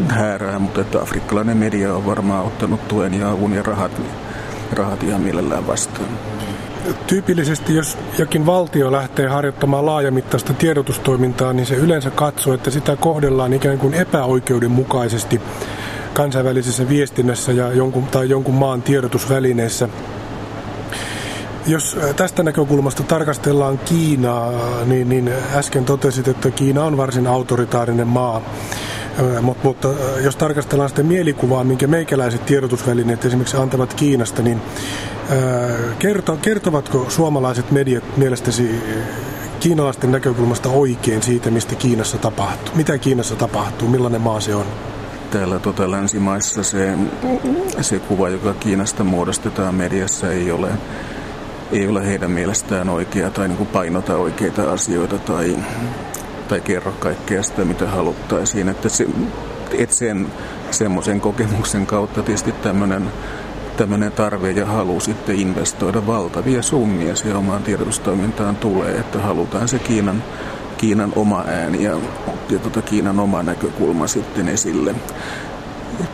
häärää, 0.07 0.59
mutta 0.59 0.81
että 0.81 1.01
afrikkalainen 1.01 1.57
media 1.57 1.93
on 1.93 2.05
varmaan 2.05 2.45
ottanut 2.45 2.87
tuen 2.87 3.13
ja 3.13 3.31
avun 3.31 3.53
ja 3.53 3.63
rahat, 3.63 4.01
rahat 4.73 5.03
ihan 5.03 5.21
mielellään 5.21 5.67
vastaan. 5.67 6.09
Tyypillisesti, 7.07 7.75
jos 7.75 7.97
jokin 8.17 8.45
valtio 8.45 8.91
lähtee 8.91 9.27
harjoittamaan 9.27 9.85
laajamittaista 9.85 10.53
tiedotustoimintaa, 10.53 11.53
niin 11.53 11.65
se 11.65 11.75
yleensä 11.75 12.09
katsoo, 12.09 12.53
että 12.53 12.71
sitä 12.71 12.95
kohdellaan 12.95 13.53
ikään 13.53 13.77
kuin 13.77 13.93
epäoikeudenmukaisesti 13.93 15.41
kansainvälisessä 16.13 16.89
viestinnässä 16.89 17.51
ja 17.51 17.73
jonkun, 17.73 18.03
tai 18.03 18.29
jonkun 18.29 18.55
maan 18.55 18.81
tiedotusvälineissä. 18.81 19.89
Jos 21.67 21.97
tästä 22.15 22.43
näkökulmasta 22.43 23.03
tarkastellaan 23.03 23.77
Kiinaa, 23.77 24.51
niin, 24.85 25.09
niin 25.09 25.31
äsken 25.55 25.85
totesit, 25.85 26.27
että 26.27 26.51
Kiina 26.51 26.83
on 26.83 26.97
varsin 26.97 27.27
autoritaarinen 27.27 28.07
maa. 28.07 28.41
Mutta, 29.41 29.63
mutta 29.63 29.89
jos 30.23 30.35
tarkastellaan 30.35 30.89
sitä 30.89 31.03
mielikuvaa, 31.03 31.63
minkä 31.63 31.87
meikäläiset 31.87 32.45
tiedotusvälineet 32.45 33.25
esimerkiksi 33.25 33.57
antavat 33.57 33.93
Kiinasta, 33.93 34.41
niin 34.41 34.61
kerto, 35.99 36.37
kertovatko 36.41 37.05
suomalaiset 37.09 37.71
mediat 37.71 38.17
mielestäsi 38.17 38.81
kiinalaisten 39.59 40.11
näkökulmasta 40.11 40.69
oikein 40.69 41.23
siitä, 41.23 41.51
mistä 41.51 41.75
Kiinassa 41.75 42.17
tapahtuu? 42.17 42.75
Mitä 42.75 42.97
Kiinassa 42.97 43.35
tapahtuu? 43.35 43.87
Millainen 43.87 44.21
maa 44.21 44.39
se 44.39 44.55
on? 44.55 44.65
Täällä 45.33 45.59
tota, 45.59 45.91
länsimaissa 45.91 46.63
se, 46.63 46.97
se 47.81 47.99
kuva, 47.99 48.29
joka 48.29 48.53
Kiinasta 48.53 49.03
muodostetaan 49.03 49.75
mediassa, 49.75 50.31
ei 50.31 50.51
ole, 50.51 50.69
ei 51.71 51.87
ole 51.87 52.07
heidän 52.07 52.31
mielestään 52.31 52.89
oikea 52.89 53.29
tai 53.29 53.47
niin 53.47 53.57
kuin 53.57 53.69
painota 53.69 54.15
oikeita 54.15 54.71
asioita 54.71 55.17
tai 55.17 55.57
tai 56.47 56.61
kerro 56.61 56.91
kaikkea 56.99 57.43
sitä, 57.43 57.65
mitä 57.65 57.87
haluttaisiin. 57.87 58.69
Että, 58.69 58.89
se, 58.89 59.07
että 59.71 59.95
sen 59.95 60.27
semmoisen 60.71 61.21
kokemuksen 61.21 61.85
kautta 61.85 62.23
tietysti 62.23 62.51
tämmöinen 62.51 63.11
tämmöinen 63.77 64.11
tarve 64.11 64.51
ja 64.51 64.65
halu 64.65 64.99
sitten 64.99 65.35
investoida 65.35 66.07
valtavia 66.07 66.61
summia 66.61 67.15
siihen 67.15 67.37
omaan 67.37 67.63
tiedotustoimintaan 67.63 68.55
tulee, 68.55 68.97
että 68.97 69.19
halutaan 69.19 69.67
se 69.67 69.79
Kiinan, 69.79 70.23
Kiinan 70.77 71.13
oma 71.15 71.43
ääni 71.47 71.83
ja, 71.83 71.97
ja 72.49 72.59
tota 72.59 72.81
Kiinan 72.81 73.19
oma 73.19 73.43
näkökulma 73.43 74.07
sitten 74.07 74.47
esille. 74.47 74.95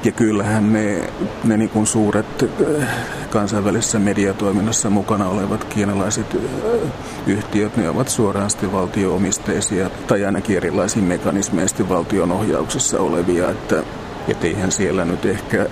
Ja 0.04 0.12
kyllähän 0.12 0.74
ne, 0.74 1.10
ne 1.44 1.58
niin 1.58 1.70
kuin 1.70 1.88
suuret 1.88 2.44
äh, 2.44 2.88
kansainvälisessä 3.30 4.00
mediatoiminnassa 4.00 4.90
mukana 4.90 5.28
olevat 5.30 5.64
kiinalaiset 5.64 6.36
äh, 6.36 6.92
yhtiöt, 7.28 7.78
ne 7.78 7.90
ovat 7.90 8.10
suoraan 8.10 8.50
sitten 8.50 8.72
valtioomisteisia 8.72 9.90
tai 10.08 10.26
ainakin 10.26 10.58
erilaisiin 10.58 11.06
mekanismeisesti 11.06 11.90
valtion 11.90 12.32
ohjauksessa 12.32 13.00
olevia, 13.00 13.50
että 13.50 13.84
et 14.28 14.44
eihän 14.44 14.72
siellä 14.72 15.06
nyt 15.06 15.26
ehkä, 15.26 15.66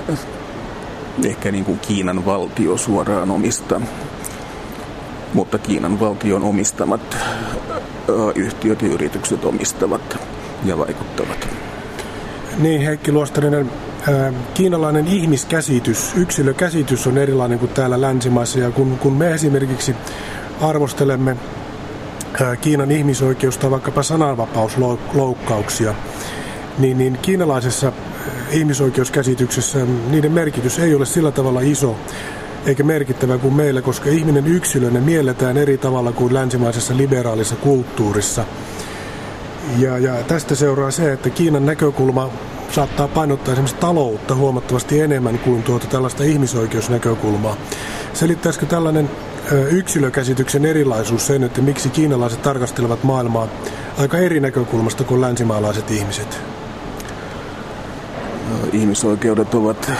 ehkä 1.25 1.51
niin 1.51 1.65
kuin 1.65 1.79
Kiinan 1.79 2.25
valtio 2.25 2.77
suoraan 2.77 3.31
omista, 3.31 3.81
mutta 5.33 5.57
Kiinan 5.57 5.99
valtion 5.99 6.43
omistamat 6.43 7.17
yhtiöt 8.35 8.81
ja 8.81 8.87
yritykset 8.87 9.45
omistavat 9.45 10.17
ja 10.65 10.77
vaikuttavat. 10.77 11.47
Niin, 12.57 12.81
Heikki 12.81 13.11
Luostarinen, 13.11 13.71
kiinalainen 14.53 15.07
ihmiskäsitys, 15.07 16.11
yksilökäsitys 16.15 17.07
on 17.07 17.17
erilainen 17.17 17.59
kuin 17.59 17.71
täällä 17.71 18.01
länsimaissa. 18.01 18.59
Ja 18.59 18.71
kun, 18.71 18.99
kun 18.99 19.13
me 19.13 19.33
esimerkiksi 19.33 19.95
arvostelemme 20.61 21.37
Kiinan 22.61 22.91
ihmisoikeus- 22.91 23.57
tai 23.57 23.71
vaikkapa 23.71 24.03
sananvapausloukkauksia, 24.03 25.95
niin, 26.77 26.97
niin 26.97 27.17
kiinalaisessa 27.21 27.91
ihmisoikeuskäsityksessä 28.51 29.79
niiden 30.09 30.31
merkitys 30.31 30.79
ei 30.79 30.95
ole 30.95 31.05
sillä 31.05 31.31
tavalla 31.31 31.61
iso 31.61 31.95
eikä 32.65 32.83
merkittävä 32.83 33.37
kuin 33.37 33.53
meillä, 33.53 33.81
koska 33.81 34.09
ihminen 34.09 34.47
yksilönä 34.47 34.99
mielletään 34.99 35.57
eri 35.57 35.77
tavalla 35.77 36.11
kuin 36.11 36.33
länsimaisessa 36.33 36.97
liberaalissa 36.97 37.55
kulttuurissa. 37.55 38.45
Ja, 39.77 39.97
ja 39.97 40.13
tästä 40.23 40.55
seuraa 40.55 40.91
se, 40.91 41.13
että 41.13 41.29
Kiinan 41.29 41.65
näkökulma 41.65 42.29
saattaa 42.71 43.07
painottaa 43.07 43.51
esimerkiksi 43.51 43.75
taloutta 43.75 44.35
huomattavasti 44.35 45.01
enemmän 45.01 45.39
kuin 45.39 45.63
tuota 45.63 45.87
tällaista 45.87 46.23
ihmisoikeusnäkökulmaa. 46.23 47.57
Selittäisikö 48.13 48.65
tällainen 48.65 49.09
yksilökäsityksen 49.71 50.65
erilaisuus 50.65 51.27
sen, 51.27 51.43
että 51.43 51.61
miksi 51.61 51.89
kiinalaiset 51.89 52.41
tarkastelevat 52.41 53.03
maailmaa 53.03 53.47
aika 53.97 54.17
eri 54.17 54.39
näkökulmasta 54.39 55.03
kuin 55.03 55.21
länsimaalaiset 55.21 55.91
ihmiset? 55.91 56.39
Ihmisoikeudet 58.73 59.53
ovat 59.53 59.91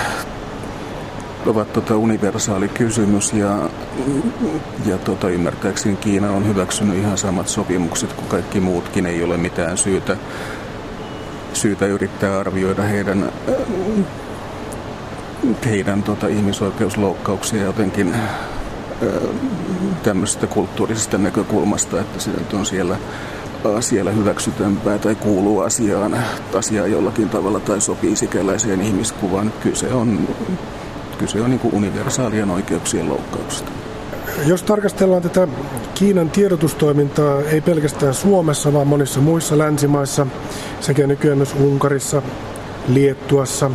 ovat 1.46 1.74
tota 1.74 1.98
universaali 1.98 2.68
kysymys 2.68 3.34
ja, 3.34 3.70
ja 4.86 4.98
tota, 4.98 5.30
ymmärtääkseni 5.30 5.96
Kiina 5.96 6.32
on 6.32 6.48
hyväksynyt 6.48 6.98
ihan 6.98 7.18
samat 7.18 7.48
sopimukset 7.48 8.14
kuin 8.14 8.28
kaikki 8.28 8.60
muutkin. 8.60 9.06
Ei 9.06 9.24
ole 9.24 9.38
mitään 9.38 9.78
syytä 9.78 10.18
syytä 11.54 11.86
yrittää 11.86 12.40
arvioida 12.40 12.84
heidän, 12.84 13.32
heidän 15.66 16.04
tota, 16.04 16.28
ihmisoikeusloukkauksia 16.28 17.64
jotenkin 17.64 18.16
tämmöisestä 20.04 20.48
kulttuurisesta 20.48 21.18
näkökulmasta, 21.18 22.02
että 22.02 22.20
se 22.20 22.32
on 22.54 22.66
siellä, 22.66 22.98
siellä 23.80 24.12
hyväksytämpää 24.12 24.98
tai 24.98 25.16
kuuluu 25.16 25.60
asiaan, 25.60 26.18
asiaan 26.54 26.92
jollakin 26.92 27.30
tavalla 27.30 27.60
tai 27.60 27.82
sopii 27.82 28.16
sikäläiseen 28.16 28.82
ihmiskuvaan. 28.82 29.54
Kyse 29.64 29.94
on, 29.94 30.28
kyse 31.18 31.42
on 31.42 31.50
niin 31.50 31.60
kuin 31.60 31.76
universaalien 31.76 32.50
oikeuksien 32.50 33.10
loukkauksesta. 33.10 33.72
Jos 34.46 34.64
tarkastellaan 34.64 35.22
tätä 35.22 35.48
Kiinan 35.94 36.30
tiedotustoimintaa 36.30 37.42
ei 37.42 37.62
pelkästään 37.62 38.14
Suomessa, 38.14 38.74
vaan 38.74 38.88
monissa 38.88 39.20
muissa 39.20 39.58
länsimaissa, 39.58 40.28
sekä 40.80 41.08
nykyään 41.08 41.38
myös 41.38 41.56
Unkarissa, 41.60 42.22
Liettuassa, 42.88 43.72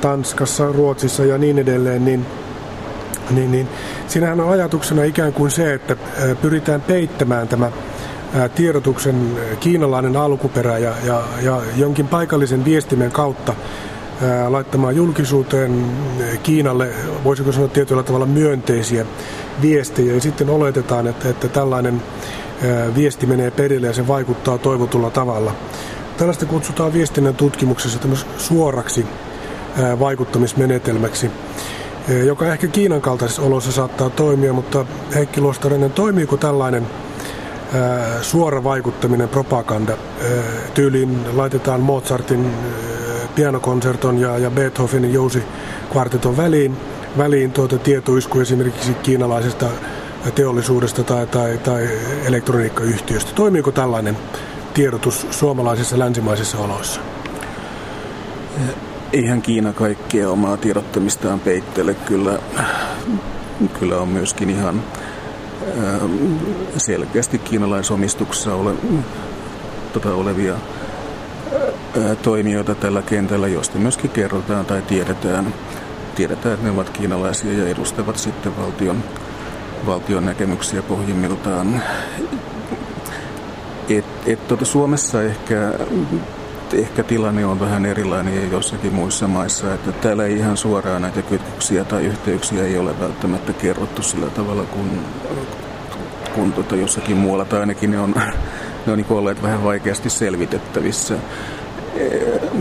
Tanskassa, 0.00 0.72
Ruotsissa 0.72 1.24
ja 1.24 1.38
niin 1.38 1.58
edelleen, 1.58 2.04
niin, 2.04 2.26
niin, 3.30 3.52
niin 3.52 3.68
siinähän 4.08 4.40
on 4.40 4.50
ajatuksena 4.50 5.04
ikään 5.04 5.32
kuin 5.32 5.50
se, 5.50 5.74
että 5.74 5.96
pyritään 6.42 6.80
peittämään 6.80 7.48
tämä 7.48 7.70
tiedotuksen 8.54 9.38
kiinalainen 9.60 10.16
alkuperä 10.16 10.78
ja, 10.78 10.92
ja, 11.04 11.22
ja 11.42 11.60
jonkin 11.76 12.08
paikallisen 12.08 12.64
viestimen 12.64 13.10
kautta 13.10 13.54
laittamaan 14.48 14.96
julkisuuteen 14.96 15.84
Kiinalle, 16.42 16.88
voisiko 17.24 17.52
sanoa 17.52 17.68
tietyllä 17.68 18.02
tavalla 18.02 18.26
myönteisiä 18.26 19.06
viestejä. 19.62 20.14
Ja 20.14 20.20
sitten 20.20 20.50
oletetaan, 20.50 21.06
että, 21.06 21.28
että 21.28 21.48
tällainen 21.48 22.02
viesti 22.94 23.26
menee 23.26 23.50
perille 23.50 23.86
ja 23.86 23.92
se 23.92 24.08
vaikuttaa 24.08 24.58
toivotulla 24.58 25.10
tavalla. 25.10 25.54
Tällaista 26.16 26.46
kutsutaan 26.46 26.92
viestinnän 26.92 27.34
tutkimuksessa 27.34 27.98
suoraksi 28.38 29.06
vaikuttamismenetelmäksi, 29.98 31.30
joka 32.24 32.52
ehkä 32.52 32.66
Kiinan 32.66 33.00
kaltaisissa 33.00 33.42
oloissa 33.42 33.72
saattaa 33.72 34.10
toimia, 34.10 34.52
mutta 34.52 34.86
Heikki 35.14 35.40
Luostarinen, 35.40 35.92
toimiiko 35.92 36.36
tällainen 36.36 36.86
suora 38.22 38.64
vaikuttaminen, 38.64 39.28
propaganda? 39.28 39.96
Tyyliin 40.74 41.18
laitetaan 41.36 41.80
Mozartin 41.80 42.50
pianokonserton 43.34 44.18
ja, 44.18 44.38
ja 44.38 44.50
Beethovenin 44.50 45.12
jousikvarteton 45.12 46.36
väliin, 46.36 46.76
väliin 47.18 47.52
tuota 47.52 47.78
tietoisku 47.78 48.40
esimerkiksi 48.40 48.94
kiinalaisesta 48.94 49.66
teollisuudesta 50.34 51.04
tai, 51.04 51.26
tai, 51.26 51.58
tai 51.58 51.88
elektroniikkayhtiöstä. 52.24 53.32
Toimiiko 53.34 53.72
tällainen 53.72 54.16
tiedotus 54.74 55.26
suomalaisissa 55.30 55.98
länsimaisissa 55.98 56.58
oloissa? 56.58 57.00
Eihän 59.12 59.42
Kiina 59.42 59.72
kaikkea 59.72 60.30
omaa 60.30 60.56
tiedottamistaan 60.56 61.40
peittele. 61.40 61.94
Kyllä, 61.94 62.38
kyllä 63.78 63.98
on 63.98 64.08
myöskin 64.08 64.50
ihan 64.50 64.82
selkeästi 66.76 67.38
kiinalaisomistuksessa 67.38 68.54
ole, 68.54 68.74
tota, 69.92 70.14
olevia 70.14 70.54
toimijoita 72.22 72.74
tällä 72.74 73.02
kentällä, 73.02 73.48
joista 73.48 73.78
myöskin 73.78 74.10
kerrotaan 74.10 74.64
tai 74.64 74.82
tiedetään, 74.82 75.54
tiedetään, 76.14 76.54
että 76.54 76.66
ne 76.66 76.72
ovat 76.72 76.90
kiinalaisia 76.90 77.52
ja 77.52 77.68
edustavat 77.68 78.16
sitten 78.16 78.56
valtion, 78.56 79.04
valtion 79.86 80.24
näkemyksiä 80.24 80.82
pohjimmiltaan. 80.82 81.82
Et, 83.88 84.04
et, 84.26 84.48
tuota, 84.48 84.64
Suomessa 84.64 85.22
ehkä, 85.22 85.72
ehkä 86.72 87.02
tilanne 87.02 87.46
on 87.46 87.60
vähän 87.60 87.86
erilainen 87.86 88.36
ja 88.36 88.48
jossakin 88.50 88.94
muissa 88.94 89.28
maissa, 89.28 89.74
että 89.74 89.92
täällä 89.92 90.24
ei 90.24 90.36
ihan 90.36 90.56
suoraan 90.56 91.02
näitä 91.02 91.22
kytköksiä 91.22 91.84
tai 91.84 92.04
yhteyksiä 92.04 92.64
ei 92.64 92.78
ole 92.78 93.00
välttämättä 93.00 93.52
kerrottu 93.52 94.02
sillä 94.02 94.26
tavalla 94.26 94.62
kuin 94.62 95.00
kun 96.34 96.52
tuota, 96.52 96.76
jossakin 96.76 97.16
muualla, 97.16 97.44
tai 97.44 97.60
ainakin 97.60 97.90
ne 97.90 97.98
on, 98.00 98.14
ne 98.86 98.92
on 98.92 98.98
niin 98.98 99.06
olleet 99.10 99.42
vähän 99.42 99.64
vaikeasti 99.64 100.10
selvitettävissä 100.10 101.14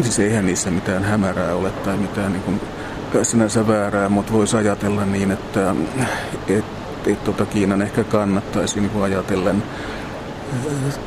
siis 0.02 0.20
eihän 0.20 0.46
niissä 0.46 0.72
mitään 0.72 1.04
hämärää 1.04 1.56
ole 1.56 1.72
tai 1.72 1.98
mitään 1.98 2.32
niin 2.32 2.44
kuin 2.44 2.62
sinänsä 3.24 3.68
väärää, 3.68 4.10
mutta 4.10 4.34
voisi 4.34 4.58
ajatella 4.58 5.06
niin, 5.06 5.32
että, 5.32 5.76
että 6.48 6.82
ei 7.06 7.16
tuota 7.16 7.46
Kiinan 7.46 7.82
ehkä 7.82 8.04
kannattaisi 8.04 8.80
niin 8.80 8.90
kuin 8.90 9.04
ajatellen 9.04 9.64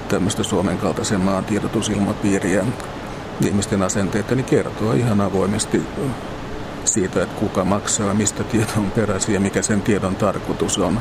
tämmöistä 0.09 0.43
Suomen 0.43 0.79
kaltaisen 0.79 1.21
maan 1.21 1.45
tiedotusilmapiiriä 1.45 2.65
ihmisten 3.45 3.83
asenteita, 3.83 4.35
niin 4.35 4.45
kertoo 4.45 4.93
ihan 4.93 5.21
avoimesti 5.21 5.83
siitä, 6.85 7.23
että 7.23 7.41
kuka 7.41 7.65
maksaa, 7.65 8.15
mistä 8.15 8.45
tieto 8.45 8.73
on 8.77 8.91
peräisin 8.91 9.35
ja 9.35 9.41
mikä 9.41 9.63
sen 9.63 9.83
tiedon 9.83 10.17
tarkoitus 10.17 10.79
on. 10.79 11.01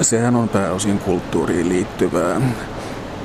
Sehän 0.00 0.36
on 0.36 0.48
pääosin 0.48 0.98
kulttuuriin 0.98 1.68
liittyvää 1.68 2.40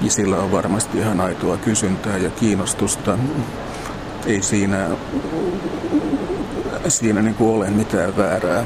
ja 0.02 0.12
sillä 0.12 0.38
on 0.38 0.52
varmasti 0.52 0.98
ihan 0.98 1.22
aitoa 1.22 1.58
kysyntää 1.58 2.18
ja 2.18 2.30
kiinnostusta. 2.30 3.18
Ei 4.26 4.42
siinä, 4.42 4.88
siinä 6.88 7.22
niin 7.22 7.36
kuin 7.36 7.56
ole 7.56 7.70
mitään 7.70 8.18
väärää. 8.18 8.64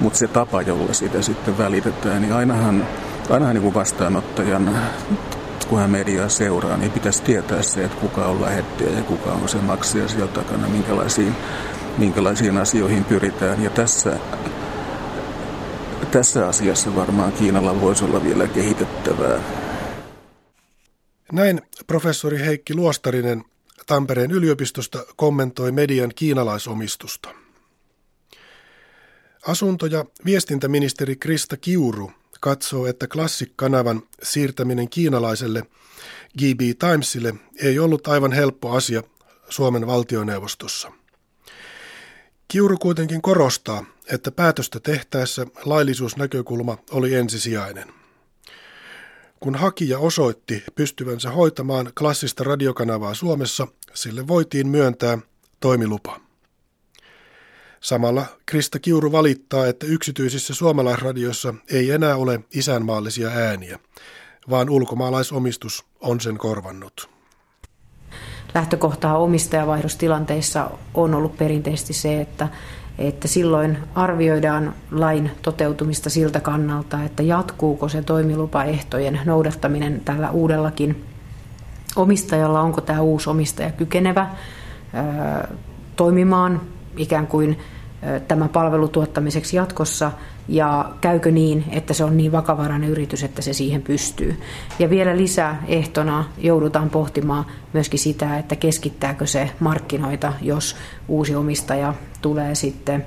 Mutta 0.00 0.18
se 0.18 0.28
tapa, 0.28 0.62
jolla 0.62 0.92
sitä 0.92 1.22
sitten 1.22 1.58
välitetään, 1.58 2.22
niin 2.22 2.32
ainahan, 2.32 2.86
ainahan 3.30 3.54
niin 3.54 3.62
kuin 3.62 3.74
vastaanottajan, 3.74 4.78
kun 5.68 5.78
hän 5.78 5.90
mediaa 5.90 6.28
seuraa, 6.28 6.76
niin 6.76 6.92
pitäisi 6.92 7.22
tietää 7.22 7.62
se, 7.62 7.84
että 7.84 8.00
kuka 8.00 8.24
on 8.24 8.42
lähettäjä 8.42 8.90
ja 8.90 9.02
kuka 9.02 9.32
on 9.32 9.48
se 9.48 9.58
maksaja 9.58 10.08
siellä 10.08 10.32
takana, 10.32 10.68
minkälaisiin, 10.68 11.36
minkälaisiin 11.98 12.58
asioihin 12.58 13.04
pyritään. 13.04 13.62
Ja 13.62 13.70
tässä, 13.70 14.16
tässä 16.10 16.48
asiassa 16.48 16.96
varmaan 16.96 17.32
Kiinalla 17.32 17.80
voisi 17.80 18.04
olla 18.04 18.24
vielä 18.24 18.46
kehitettävää. 18.46 19.65
Näin 21.32 21.62
professori 21.86 22.38
Heikki 22.38 22.74
Luostarinen 22.74 23.44
Tampereen 23.86 24.30
yliopistosta 24.30 25.06
kommentoi 25.16 25.72
median 25.72 26.12
kiinalaisomistusta. 26.14 27.28
Asunto- 29.46 29.86
ja 29.86 30.04
viestintäministeri 30.24 31.16
Krista 31.16 31.56
Kiuru 31.56 32.12
katsoo, 32.40 32.86
että 32.86 33.06
Classic-kanavan 33.06 34.02
siirtäminen 34.22 34.88
kiinalaiselle 34.88 35.62
GB 36.38 36.60
Timesille 36.60 37.34
ei 37.62 37.78
ollut 37.78 38.08
aivan 38.08 38.32
helppo 38.32 38.70
asia 38.70 39.02
Suomen 39.48 39.86
valtioneuvostossa. 39.86 40.92
Kiuru 42.48 42.78
kuitenkin 42.78 43.22
korostaa, 43.22 43.84
että 44.12 44.30
päätöstä 44.30 44.80
tehtäessä 44.80 45.46
laillisuusnäkökulma 45.64 46.78
oli 46.90 47.14
ensisijainen. 47.14 48.05
Kun 49.46 49.54
hakija 49.54 49.98
osoitti 49.98 50.64
pystyvänsä 50.74 51.30
hoitamaan 51.30 51.92
klassista 51.98 52.44
radiokanavaa 52.44 53.14
Suomessa, 53.14 53.66
sille 53.94 54.26
voitiin 54.28 54.68
myöntää 54.68 55.18
toimilupa. 55.60 56.20
Samalla 57.80 58.26
Krista 58.46 58.78
Kiuru 58.78 59.12
valittaa, 59.12 59.66
että 59.66 59.86
yksityisissä 59.86 60.54
suomalaisradioissa 60.54 61.54
ei 61.70 61.90
enää 61.90 62.16
ole 62.16 62.40
isänmaallisia 62.54 63.28
ääniä, 63.28 63.78
vaan 64.50 64.70
ulkomaalaisomistus 64.70 65.84
on 66.00 66.20
sen 66.20 66.38
korvannut. 66.38 67.08
Lähtökohtaa 68.54 69.18
omistajavaihdostilanteissa 69.18 70.70
on 70.94 71.14
ollut 71.14 71.38
perinteisesti 71.38 71.92
se, 71.92 72.20
että 72.20 72.48
että 72.98 73.28
silloin 73.28 73.78
arvioidaan 73.94 74.74
lain 74.90 75.30
toteutumista 75.42 76.10
siltä 76.10 76.40
kannalta, 76.40 77.02
että 77.04 77.22
jatkuuko 77.22 77.88
se 77.88 78.02
toimilupaehtojen 78.02 79.20
noudattaminen 79.24 80.00
tällä 80.04 80.30
uudellakin 80.30 81.04
omistajalla, 81.96 82.60
onko 82.60 82.80
tämä 82.80 83.00
uusi 83.00 83.30
omistaja 83.30 83.70
kykenevä 83.70 84.26
toimimaan 85.96 86.60
ikään 86.96 87.26
kuin 87.26 87.58
tämän 88.28 88.48
palvelun 88.48 88.90
tuottamiseksi 88.90 89.56
jatkossa 89.56 90.12
ja 90.48 90.90
käykö 91.00 91.30
niin, 91.30 91.64
että 91.70 91.94
se 91.94 92.04
on 92.04 92.16
niin 92.16 92.32
vakavarainen 92.32 92.90
yritys, 92.90 93.22
että 93.24 93.42
se 93.42 93.52
siihen 93.52 93.82
pystyy. 93.82 94.40
Ja 94.78 94.90
vielä 94.90 95.16
lisäehtona 95.16 96.24
joudutaan 96.38 96.90
pohtimaan 96.90 97.44
myöskin 97.72 97.98
sitä, 97.98 98.38
että 98.38 98.56
keskittääkö 98.56 99.26
se 99.26 99.50
markkinoita, 99.60 100.32
jos 100.42 100.76
uusi 101.08 101.34
omistaja 101.34 101.94
tulee 102.22 102.54
sitten 102.54 103.06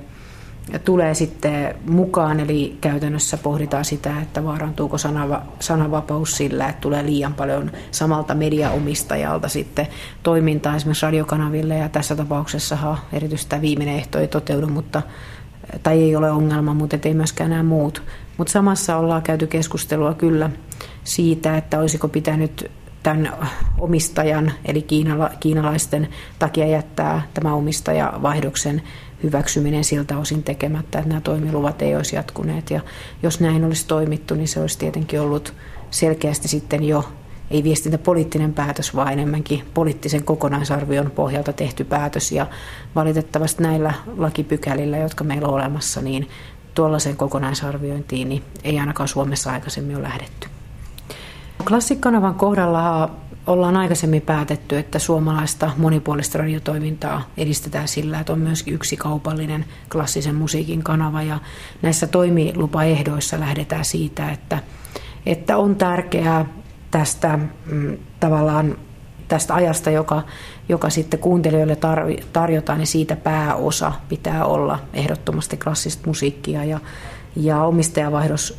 tulee 0.78 1.14
sitten 1.14 1.74
mukaan, 1.88 2.40
eli 2.40 2.76
käytännössä 2.80 3.36
pohditaan 3.36 3.84
sitä, 3.84 4.20
että 4.22 4.44
vaarantuuko 4.44 4.98
sanava, 4.98 5.42
sananvapaus 5.60 6.36
sillä, 6.36 6.68
että 6.68 6.80
tulee 6.80 7.06
liian 7.06 7.34
paljon 7.34 7.70
samalta 7.90 8.34
mediaomistajalta 8.34 9.48
sitten 9.48 9.88
toimintaa 10.22 10.76
esimerkiksi 10.76 11.06
radiokanaville, 11.06 11.74
ja 11.74 11.88
tässä 11.88 12.16
tapauksessa 12.16 12.96
erityisesti 13.12 13.50
tämä 13.50 13.62
viimeinen 13.62 13.96
ehto 13.96 14.18
ei 14.18 14.28
toteudu, 14.28 14.66
mutta 14.66 15.02
tai 15.82 16.02
ei 16.02 16.16
ole 16.16 16.30
ongelma, 16.30 16.74
mutta 16.74 16.98
ei 17.04 17.14
myöskään 17.14 17.50
nämä 17.50 17.62
muut. 17.62 18.02
Mutta 18.36 18.52
samassa 18.52 18.96
ollaan 18.96 19.22
käyty 19.22 19.46
keskustelua 19.46 20.14
kyllä 20.14 20.50
siitä, 21.04 21.56
että 21.56 21.78
olisiko 21.78 22.08
pitänyt 22.08 22.70
tämän 23.02 23.32
omistajan, 23.78 24.52
eli 24.64 24.82
kiinala, 24.82 25.30
kiinalaisten 25.40 26.08
takia 26.38 26.66
jättää 26.66 27.22
tämä 27.34 27.54
omistajavaihdoksen 27.54 28.82
hyväksyminen 29.22 29.84
siltä 29.84 30.18
osin 30.18 30.42
tekemättä, 30.42 30.98
että 30.98 31.08
nämä 31.08 31.20
toimiluvat 31.20 31.82
ei 31.82 31.96
olisi 31.96 32.16
jatkuneet. 32.16 32.70
Ja 32.70 32.80
jos 33.22 33.40
näin 33.40 33.64
olisi 33.64 33.86
toimittu, 33.86 34.34
niin 34.34 34.48
se 34.48 34.60
olisi 34.60 34.78
tietenkin 34.78 35.20
ollut 35.20 35.54
selkeästi 35.90 36.48
sitten 36.48 36.84
jo 36.84 37.04
ei 37.50 37.64
viestintäpoliittinen 37.64 38.54
päätös, 38.54 38.96
vaan 38.96 39.12
enemmänkin 39.12 39.64
poliittisen 39.74 40.24
kokonaisarvion 40.24 41.10
pohjalta 41.10 41.52
tehty 41.52 41.84
päätös. 41.84 42.32
Ja 42.32 42.46
valitettavasti 42.94 43.62
näillä 43.62 43.94
lakipykälillä, 44.16 44.96
jotka 44.96 45.24
meillä 45.24 45.48
on 45.48 45.54
olemassa, 45.54 46.02
niin 46.02 46.28
tuollaiseen 46.74 47.16
kokonaisarviointiin 47.16 48.28
niin 48.28 48.44
ei 48.64 48.78
ainakaan 48.78 49.08
Suomessa 49.08 49.52
aikaisemmin 49.52 49.96
ole 49.96 50.02
lähdetty. 50.02 50.48
Klassikkanavan 51.68 52.34
kohdalla 52.34 53.10
ollaan 53.46 53.76
aikaisemmin 53.76 54.22
päätetty, 54.22 54.78
että 54.78 54.98
suomalaista 54.98 55.70
monipuolista 55.76 56.38
radiotoimintaa 56.38 57.22
edistetään 57.36 57.88
sillä, 57.88 58.20
että 58.20 58.32
on 58.32 58.38
myöskin 58.38 58.74
yksi 58.74 58.96
kaupallinen 58.96 59.64
klassisen 59.92 60.34
musiikin 60.34 60.82
kanava. 60.82 61.22
Ja 61.22 61.38
näissä 61.82 62.06
toimilupaehdoissa 62.06 63.40
lähdetään 63.40 63.84
siitä, 63.84 64.30
että, 64.30 64.58
että 65.26 65.56
on 65.56 65.76
tärkeää 65.76 66.44
tästä 66.90 67.38
mm, 67.66 67.98
tavallaan 68.20 68.76
tästä 69.28 69.54
ajasta, 69.54 69.90
joka, 69.90 70.22
joka 70.68 70.90
sitten 70.90 71.20
kuuntelijoille 71.20 71.76
tarjotaan, 72.32 72.78
niin 72.78 72.86
siitä 72.86 73.16
pääosa 73.16 73.92
pitää 74.08 74.44
olla 74.44 74.78
ehdottomasti 74.94 75.56
klassista 75.56 76.06
musiikkia 76.06 76.64
ja, 76.64 76.80
ja 77.36 77.62
omistajavaihdos 77.62 78.58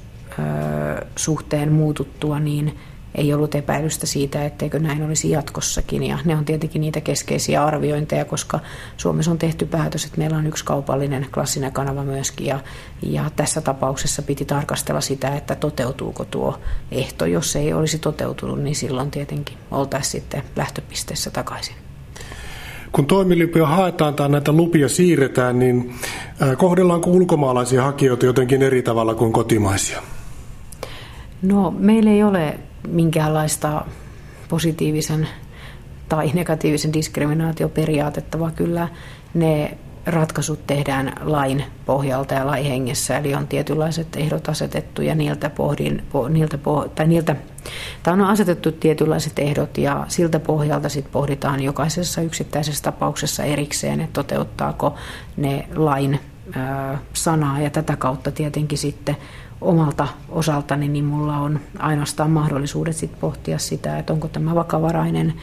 suhteen 1.16 1.72
muututtua, 1.72 2.40
niin 2.40 2.80
ei 3.16 3.34
ollut 3.34 3.56
epäilystä 3.56 4.06
siitä, 4.06 4.46
etteikö 4.46 4.80
näin 4.80 5.04
olisi 5.04 5.30
jatkossakin. 5.30 6.04
Ja 6.04 6.18
ne 6.26 6.36
on 6.36 6.46
tietenkin 6.46 6.82
niitä 6.82 7.02
keskeisiä 7.02 7.66
arviointeja, 7.66 8.26
koska 8.26 8.60
Suomessa 8.98 9.32
on 9.32 9.38
tehty 9.38 9.66
päätös, 9.66 10.06
että 10.06 10.18
meillä 10.18 10.38
on 10.38 10.48
yksi 10.48 10.66
kaupallinen 10.66 11.28
klassinen 11.34 11.72
kanava 11.72 12.04
myöskin. 12.04 12.48
Ja, 12.48 12.60
ja 13.02 13.32
tässä 13.36 13.62
tapauksessa 13.62 14.22
piti 14.22 14.46
tarkastella 14.46 15.02
sitä, 15.02 15.36
että 15.36 15.56
toteutuuko 15.56 16.26
tuo 16.26 16.60
ehto. 16.92 17.26
Jos 17.26 17.52
se 17.52 17.60
ei 17.60 17.74
olisi 17.74 18.00
toteutunut, 18.00 18.60
niin 18.60 18.76
silloin 18.76 19.12
tietenkin 19.12 19.58
oltaisiin 19.72 20.12
sitten 20.12 20.44
lähtöpisteessä 20.56 21.32
takaisin. 21.32 21.76
Kun 22.92 23.06
toimilupia 23.06 23.68
haetaan 23.68 24.14
tai 24.14 24.30
näitä 24.30 24.52
lupia 24.52 24.90
siirretään, 24.90 25.60
niin 25.60 25.96
kohdellaanko 26.58 27.10
ulkomaalaisia 27.10 27.84
hakijoita 27.84 28.26
jotenkin 28.26 28.62
eri 28.62 28.82
tavalla 28.82 29.16
kuin 29.16 29.34
kotimaisia? 29.34 30.02
No, 31.42 31.72
meillä 31.72 32.12
ei 32.12 32.24
ole 32.24 32.60
minkäänlaista 32.88 33.86
positiivisen 34.50 35.28
tai 36.10 36.32
negatiivisen 36.34 36.94
diskriminaatioperiaatetta, 36.94 38.40
vaan 38.40 38.54
kyllä 38.54 38.88
ne 39.34 39.78
ratkaisut 40.06 40.68
tehdään 40.68 41.14
lain 41.22 41.64
pohjalta 41.86 42.34
ja 42.34 42.48
lain 42.48 42.66
hengessä, 42.66 43.18
eli 43.18 43.36
on 43.36 43.48
tietynlaiset 43.48 44.16
ehdot 44.16 44.50
asetettu 44.50 45.02
ja 45.02 45.16
niiltä 45.16 45.50
pohdin, 45.50 46.04
po, 46.12 46.28
niiltä, 46.28 46.58
po, 46.58 46.88
tai 46.96 47.08
niiltä, 47.08 47.36
tai 48.04 48.14
on 48.14 48.22
asetettu 48.22 48.72
tietynlaiset 48.72 49.40
ehdot 49.40 49.78
ja 49.78 50.06
siltä 50.08 50.40
pohjalta 50.40 50.90
sit 50.90 51.12
pohditaan 51.12 51.64
jokaisessa 51.64 52.22
yksittäisessä 52.22 52.84
tapauksessa 52.84 53.44
erikseen, 53.44 54.02
että 54.02 54.14
toteuttaako 54.14 54.96
ne 55.38 55.68
lain 55.76 56.20
ää, 56.56 57.00
sanaa. 57.14 57.60
Ja 57.60 57.70
tätä 57.70 57.96
kautta 57.96 58.32
tietenkin 58.32 58.78
sitten 58.78 59.18
omalta 59.62 60.08
osaltani, 60.30 60.88
niin 60.88 61.06
mulla 61.06 61.38
on 61.38 61.60
ainoastaan 61.80 62.32
mahdollisuudet 62.32 62.96
sit 62.96 63.20
pohtia 63.20 63.58
sitä, 63.58 63.98
että 63.98 64.14
onko 64.14 64.28
tämä 64.28 64.56
vakavarainen 64.56 65.34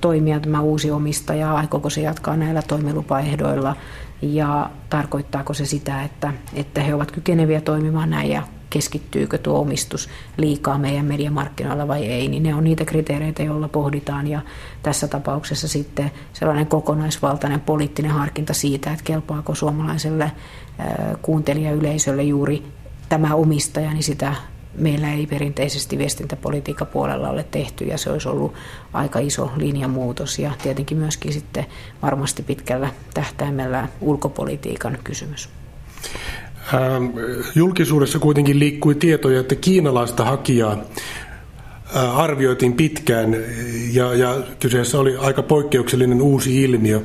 toimija, 0.00 0.40
tämä 0.40 0.60
uusi 0.60 0.90
omistaja, 0.90 1.54
aikooko 1.54 1.90
se 1.90 2.00
jatkaa 2.00 2.36
näillä 2.36 2.62
toimilupaehdoilla 2.62 3.76
ja 4.22 4.70
tarkoittaako 4.90 5.54
se 5.54 5.66
sitä, 5.66 6.02
että, 6.02 6.32
että 6.54 6.82
he 6.82 6.94
ovat 6.94 7.10
kykeneviä 7.10 7.60
toimimaan 7.60 8.10
näin 8.10 8.30
ja 8.30 8.42
keskittyykö 8.70 9.38
tuo 9.38 9.60
omistus 9.60 10.08
liikaa 10.36 10.78
meidän 10.78 11.06
mediamarkkinoilla 11.06 11.88
vai 11.88 12.06
ei, 12.06 12.28
niin 12.28 12.42
ne 12.42 12.54
on 12.54 12.64
niitä 12.64 12.84
kriteereitä, 12.84 13.42
joilla 13.42 13.68
pohditaan 13.68 14.26
ja 14.26 14.40
tässä 14.82 15.08
tapauksessa 15.08 15.68
sitten 15.68 16.10
sellainen 16.32 16.66
kokonaisvaltainen 16.66 17.60
poliittinen 17.60 18.10
harkinta 18.10 18.54
siitä, 18.54 18.92
että 18.92 19.04
kelpaako 19.04 19.54
suomalaiselle 19.54 20.32
kuuntelijayleisölle 21.22 22.22
juuri 22.22 22.62
tämä 23.14 23.34
omistaja, 23.34 23.92
niin 23.92 24.02
sitä 24.02 24.34
meillä 24.74 25.12
ei 25.12 25.26
perinteisesti 25.26 25.98
viestintäpolitiikan 25.98 26.86
puolella 26.86 27.28
ole 27.28 27.46
tehty 27.50 27.84
ja 27.84 27.98
se 27.98 28.10
olisi 28.10 28.28
ollut 28.28 28.54
aika 28.92 29.18
iso 29.18 29.50
linjamuutos 29.56 30.38
ja 30.38 30.50
tietenkin 30.62 30.98
myöskin 30.98 31.32
sitten 31.32 31.66
varmasti 32.02 32.42
pitkällä 32.42 32.90
tähtäimellä 33.14 33.88
ulkopolitiikan 34.00 34.98
kysymys. 35.04 35.48
Ähm, 36.74 37.04
julkisuudessa 37.54 38.18
kuitenkin 38.18 38.58
liikkui 38.58 38.94
tietoja, 38.94 39.40
että 39.40 39.54
kiinalaista 39.54 40.24
hakijaa 40.24 40.72
äh, 41.96 42.18
arvioitiin 42.18 42.72
pitkään 42.72 43.36
ja, 43.92 44.14
ja 44.14 44.36
kyseessä 44.60 44.98
oli 44.98 45.16
aika 45.16 45.42
poikkeuksellinen 45.42 46.22
uusi 46.22 46.62
ilmiö. 46.62 47.00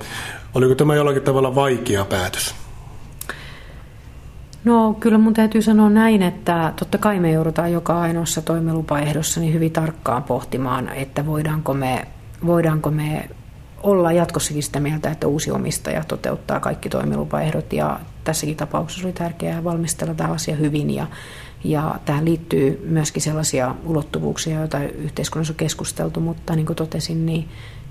Oliko 0.53 0.75
tämä 0.75 0.95
jollakin 0.95 1.23
tavalla 1.23 1.55
vaikea 1.55 2.05
päätös? 2.05 2.58
No 4.63 4.93
kyllä 4.99 5.17
mun 5.17 5.33
täytyy 5.33 5.61
sanoa 5.61 5.89
näin, 5.89 6.21
että 6.21 6.73
totta 6.75 6.97
kai 6.97 7.19
me 7.19 7.31
joudutaan 7.31 7.71
joka 7.71 8.01
ainoassa 8.01 8.41
toimilupaehdossa 8.41 9.39
niin 9.39 9.53
hyvin 9.53 9.71
tarkkaan 9.71 10.23
pohtimaan, 10.23 10.89
että 10.89 11.25
voidaanko 11.25 11.73
me, 11.73 12.07
voidaanko 12.45 12.91
me 12.91 13.29
olla 13.83 14.11
jatkossakin 14.11 14.63
sitä 14.63 14.79
mieltä, 14.79 15.11
että 15.11 15.27
uusi 15.27 15.51
omistaja 15.51 16.03
toteuttaa 16.03 16.59
kaikki 16.59 16.89
toimilupaehdot. 16.89 17.73
Ja 17.73 17.99
tässäkin 18.23 18.55
tapauksessa 18.55 19.07
oli 19.07 19.13
tärkeää 19.13 19.63
valmistella 19.63 20.13
tämä 20.13 20.33
asia 20.33 20.55
hyvin 20.55 20.89
ja, 20.89 21.07
ja 21.63 21.95
tähän 22.05 22.25
liittyy 22.25 22.85
myöskin 22.89 23.21
sellaisia 23.21 23.75
ulottuvuuksia, 23.85 24.59
joita 24.59 24.79
yhteiskunnassa 24.83 25.53
on 25.53 25.57
keskusteltu, 25.57 26.19
mutta 26.19 26.55
niin 26.55 26.65
kuin 26.65 26.75
totesin, 26.75 27.25
niin 27.25 27.47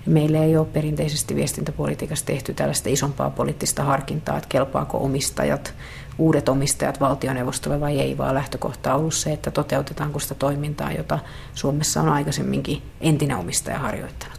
meillä 0.07 0.39
ei 0.39 0.57
ole 0.57 0.67
perinteisesti 0.67 1.35
viestintäpolitiikassa 1.35 2.27
tehty 2.27 2.55
tällaista 2.55 2.89
isompaa 2.89 3.31
poliittista 3.31 3.85
harkintaa, 3.85 4.37
että 4.37 4.49
kelpaako 4.49 4.99
omistajat 5.05 5.75
uudet 6.19 6.49
omistajat 6.49 7.01
valtioneuvostolle 7.01 7.81
vai 7.81 8.01
ei, 8.01 8.19
vaan 8.19 8.35
lähtökohta 8.35 8.95
on 8.95 9.01
ollut 9.01 9.15
se, 9.15 9.33
että 9.33 9.51
toteutetaanko 9.51 10.19
sitä 10.19 10.35
toimintaa, 10.35 10.93
jota 10.93 11.19
Suomessa 11.55 12.01
on 12.01 12.09
aikaisemminkin 12.09 12.83
entinen 13.01 13.37
omistaja 13.37 13.79
harjoittanut. 13.79 14.38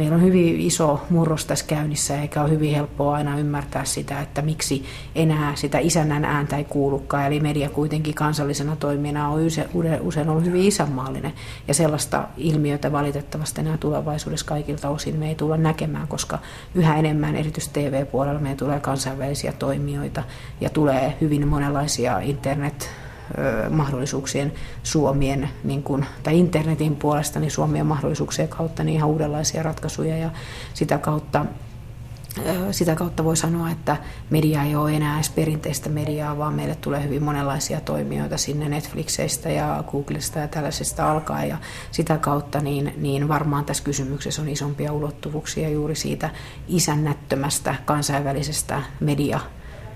Meillä 0.00 0.16
on 0.16 0.22
hyvin 0.22 0.60
iso 0.60 1.00
murros 1.10 1.44
tässä 1.44 1.64
käynnissä, 1.66 2.20
eikä 2.20 2.42
ole 2.42 2.50
hyvin 2.50 2.74
helppoa 2.74 3.14
aina 3.14 3.38
ymmärtää 3.38 3.84
sitä, 3.84 4.20
että 4.20 4.42
miksi 4.42 4.84
enää 5.14 5.56
sitä 5.56 5.78
isännän 5.78 6.24
ääntä 6.24 6.56
ei 6.56 6.64
kuulukaan. 6.64 7.26
Eli 7.26 7.40
media 7.40 7.68
kuitenkin 7.68 8.14
kansallisena 8.14 8.76
toimijana 8.76 9.28
on 9.28 9.40
usein 10.00 10.28
ollut 10.28 10.44
hyvin 10.44 10.62
isänmaallinen. 10.62 11.32
Ja 11.68 11.74
sellaista 11.74 12.28
ilmiötä 12.36 12.92
valitettavasti 12.92 13.60
enää 13.60 13.76
tulevaisuudessa 13.76 14.46
kaikilta 14.46 14.88
osin 14.88 15.16
me 15.16 15.28
ei 15.28 15.34
tulla 15.34 15.56
näkemään, 15.56 16.08
koska 16.08 16.38
yhä 16.74 16.96
enemmän 16.96 17.36
erityisesti 17.36 17.80
TV-puolella 17.80 18.40
meidän 18.40 18.58
tulee 18.58 18.80
kansainvälisiä 18.80 19.52
toimijoita 19.52 20.22
ja 20.60 20.70
tulee 20.70 21.16
hyvin 21.20 21.48
monenlaisia 21.48 22.20
internet 22.20 22.90
mahdollisuuksien 23.70 24.52
suomien, 24.82 25.50
niin 25.64 25.82
kuin, 25.82 26.06
tai 26.22 26.38
internetin 26.38 26.96
puolesta, 26.96 27.40
niin 27.40 27.50
suomien 27.50 27.86
mahdollisuuksien 27.86 28.48
kautta 28.48 28.84
niin 28.84 28.96
ihan 28.96 29.10
uudenlaisia 29.10 29.62
ratkaisuja 29.62 30.16
ja 30.16 30.30
sitä 30.74 30.98
kautta 30.98 31.46
sitä 32.70 32.94
kautta 32.94 33.24
voi 33.24 33.36
sanoa, 33.36 33.70
että 33.70 33.96
media 34.30 34.62
ei 34.62 34.76
ole 34.76 34.96
enää 34.96 35.14
edes 35.14 35.30
perinteistä 35.30 35.88
mediaa, 35.88 36.38
vaan 36.38 36.54
meille 36.54 36.74
tulee 36.74 37.04
hyvin 37.04 37.22
monenlaisia 37.22 37.80
toimijoita 37.80 38.36
sinne 38.36 38.68
Netflixeistä 38.68 39.50
ja 39.50 39.84
Googlesta 39.90 40.38
ja 40.38 40.48
tällaisesta 40.48 41.12
alkaen. 41.12 41.48
Ja 41.48 41.58
sitä 41.90 42.18
kautta 42.18 42.60
niin, 42.60 42.94
niin 42.96 43.28
varmaan 43.28 43.64
tässä 43.64 43.84
kysymyksessä 43.84 44.42
on 44.42 44.48
isompia 44.48 44.92
ulottuvuuksia 44.92 45.68
juuri 45.68 45.94
siitä 45.94 46.30
isännättömästä 46.68 47.74
kansainvälisestä 47.84 48.82
media 49.00 49.40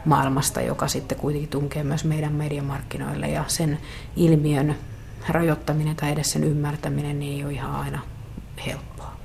maailmasta, 0.05 0.61
joka 0.61 0.89
sitten 0.89 1.19
kuitenkin 1.19 1.51
tunkee 1.51 1.85
myös 1.85 2.05
meidän 2.05 2.33
mediamarkkinoille 2.33 3.29
ja 3.29 3.45
sen 3.49 3.79
ilmiön 4.17 4.77
rajoittaminen 5.29 5.97
tai 5.97 6.13
edes 6.13 6.33
sen 6.33 6.45
ymmärtäminen 6.45 7.19
niin 7.19 7.37
ei 7.37 7.45
ole 7.45 7.53
ihan 7.53 7.71
aina 7.71 8.03
helppoa. 8.67 9.17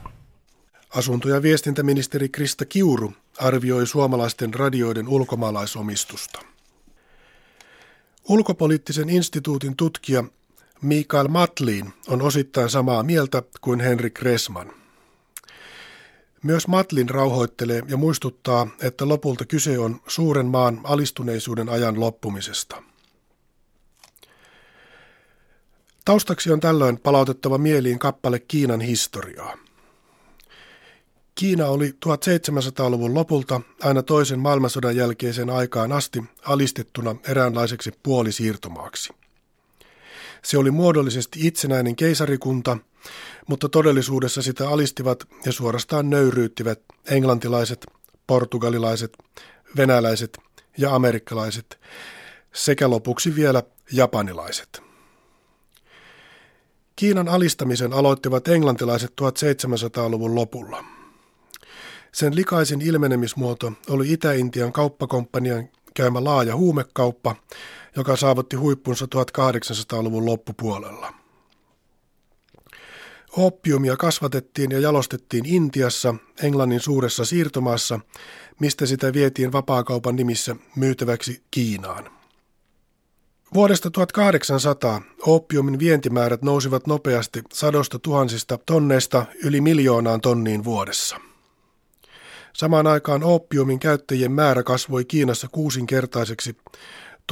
Asunto- 0.95 1.29
ja 1.29 1.41
viestintäministeri 1.41 2.29
Krista 2.29 2.65
Kiuru 2.65 3.13
arvioi 3.39 3.87
suomalaisten 3.87 4.53
radioiden 4.53 5.07
ulkomaalaisomistusta. 5.07 6.39
Ulkopoliittisen 8.29 9.09
instituutin 9.09 9.75
tutkija 9.75 10.23
Mikael 10.81 11.27
Matlin 11.27 11.93
on 12.07 12.21
osittain 12.21 12.69
samaa 12.69 13.03
mieltä 13.03 13.43
kuin 13.61 13.79
Henrik 13.79 14.21
Resman. 14.21 14.78
Myös 16.43 16.67
Matlin 16.67 17.09
rauhoittelee 17.09 17.83
ja 17.87 17.97
muistuttaa, 17.97 18.67
että 18.81 19.07
lopulta 19.07 19.45
kyse 19.45 19.79
on 19.79 20.01
suuren 20.07 20.45
maan 20.45 20.81
alistuneisuuden 20.83 21.69
ajan 21.69 21.99
loppumisesta. 21.99 22.83
Taustaksi 26.05 26.51
on 26.51 26.59
tällöin 26.59 26.99
palautettava 26.99 27.57
mieliin 27.57 27.99
kappale 27.99 28.39
Kiinan 28.39 28.81
historiaa. 28.81 29.57
Kiina 31.35 31.65
oli 31.65 31.89
1700-luvun 32.05 33.13
lopulta 33.13 33.61
aina 33.81 34.03
toisen 34.03 34.39
maailmansodan 34.39 34.95
jälkeiseen 34.95 35.49
aikaan 35.49 35.91
asti 35.91 36.23
alistettuna 36.45 37.15
eräänlaiseksi 37.27 37.91
puolisiirtomaaksi. 38.03 39.13
Se 40.43 40.57
oli 40.57 40.71
muodollisesti 40.71 41.47
itsenäinen 41.47 41.95
keisarikunta– 41.95 42.77
mutta 43.47 43.69
todellisuudessa 43.69 44.41
sitä 44.41 44.69
alistivat 44.69 45.23
ja 45.45 45.51
suorastaan 45.51 46.09
nöyryyttivät 46.09 46.81
englantilaiset, 47.09 47.85
portugalilaiset, 48.27 49.17
venäläiset 49.77 50.37
ja 50.77 50.95
amerikkalaiset 50.95 51.79
sekä 52.53 52.89
lopuksi 52.89 53.35
vielä 53.35 53.63
japanilaiset. 53.91 54.81
Kiinan 56.95 57.27
alistamisen 57.27 57.93
aloittivat 57.93 58.47
englantilaiset 58.47 59.13
1700-luvun 59.21 60.35
lopulla. 60.35 60.83
Sen 62.11 62.35
likaisin 62.35 62.81
ilmenemismuoto 62.81 63.73
oli 63.89 64.13
Itä-Intian 64.13 64.73
kauppakomppanian 64.73 65.69
käymä 65.93 66.23
laaja 66.23 66.55
huumekauppa, 66.55 67.35
joka 67.95 68.15
saavutti 68.15 68.55
huippunsa 68.55 69.05
1800-luvun 69.05 70.25
loppupuolella. 70.25 71.13
Oppiumia 73.37 73.97
kasvatettiin 73.97 74.71
ja 74.71 74.79
jalostettiin 74.79 75.45
Intiassa, 75.45 76.15
Englannin 76.43 76.79
suuressa 76.79 77.25
siirtomaassa, 77.25 77.99
mistä 78.59 78.85
sitä 78.85 79.13
vietiin 79.13 79.51
vapaakaupan 79.51 80.15
nimissä 80.15 80.55
myytäväksi 80.75 81.43
Kiinaan. 81.51 82.11
Vuodesta 83.53 83.91
1800 83.91 85.01
oppiumin 85.21 85.79
vientimäärät 85.79 86.41
nousivat 86.41 86.87
nopeasti 86.87 87.41
sadosta 87.53 87.99
tuhansista 87.99 88.59
tonneista 88.65 89.25
yli 89.43 89.61
miljoonaan 89.61 90.21
tonniin 90.21 90.63
vuodessa. 90.63 91.17
Samaan 92.53 92.87
aikaan 92.87 93.23
oppiumin 93.23 93.79
käyttäjien 93.79 94.31
määrä 94.31 94.63
kasvoi 94.63 95.05
Kiinassa 95.05 95.47
kuusinkertaiseksi 95.51 96.57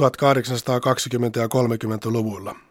1820- 0.00 0.04
ja 1.36 1.46
30-luvulla– 1.46 2.56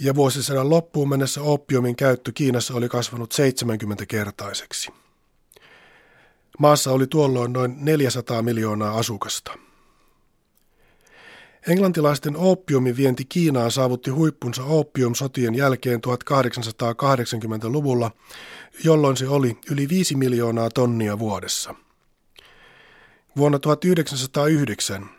ja 0.00 0.14
vuosisadan 0.14 0.70
loppuun 0.70 1.08
mennessä 1.08 1.42
oppiumin 1.42 1.96
käyttö 1.96 2.32
Kiinassa 2.34 2.74
oli 2.74 2.88
kasvanut 2.88 3.34
70-kertaiseksi. 3.34 4.92
Maassa 6.58 6.92
oli 6.92 7.06
tuolloin 7.06 7.52
noin 7.52 7.74
400 7.78 8.42
miljoonaa 8.42 8.98
asukasta. 8.98 9.58
Englantilaisten 11.68 12.36
oppiumin 12.36 12.96
vienti 12.96 13.24
Kiinaan 13.24 13.70
saavutti 13.70 14.10
huippunsa 14.10 14.64
oppiumsotien 14.64 15.54
jälkeen 15.54 16.00
1880-luvulla, 16.06 18.10
jolloin 18.84 19.16
se 19.16 19.28
oli 19.28 19.58
yli 19.70 19.88
5 19.88 20.16
miljoonaa 20.16 20.70
tonnia 20.70 21.18
vuodessa. 21.18 21.74
Vuonna 23.36 23.58
1909 23.58 25.17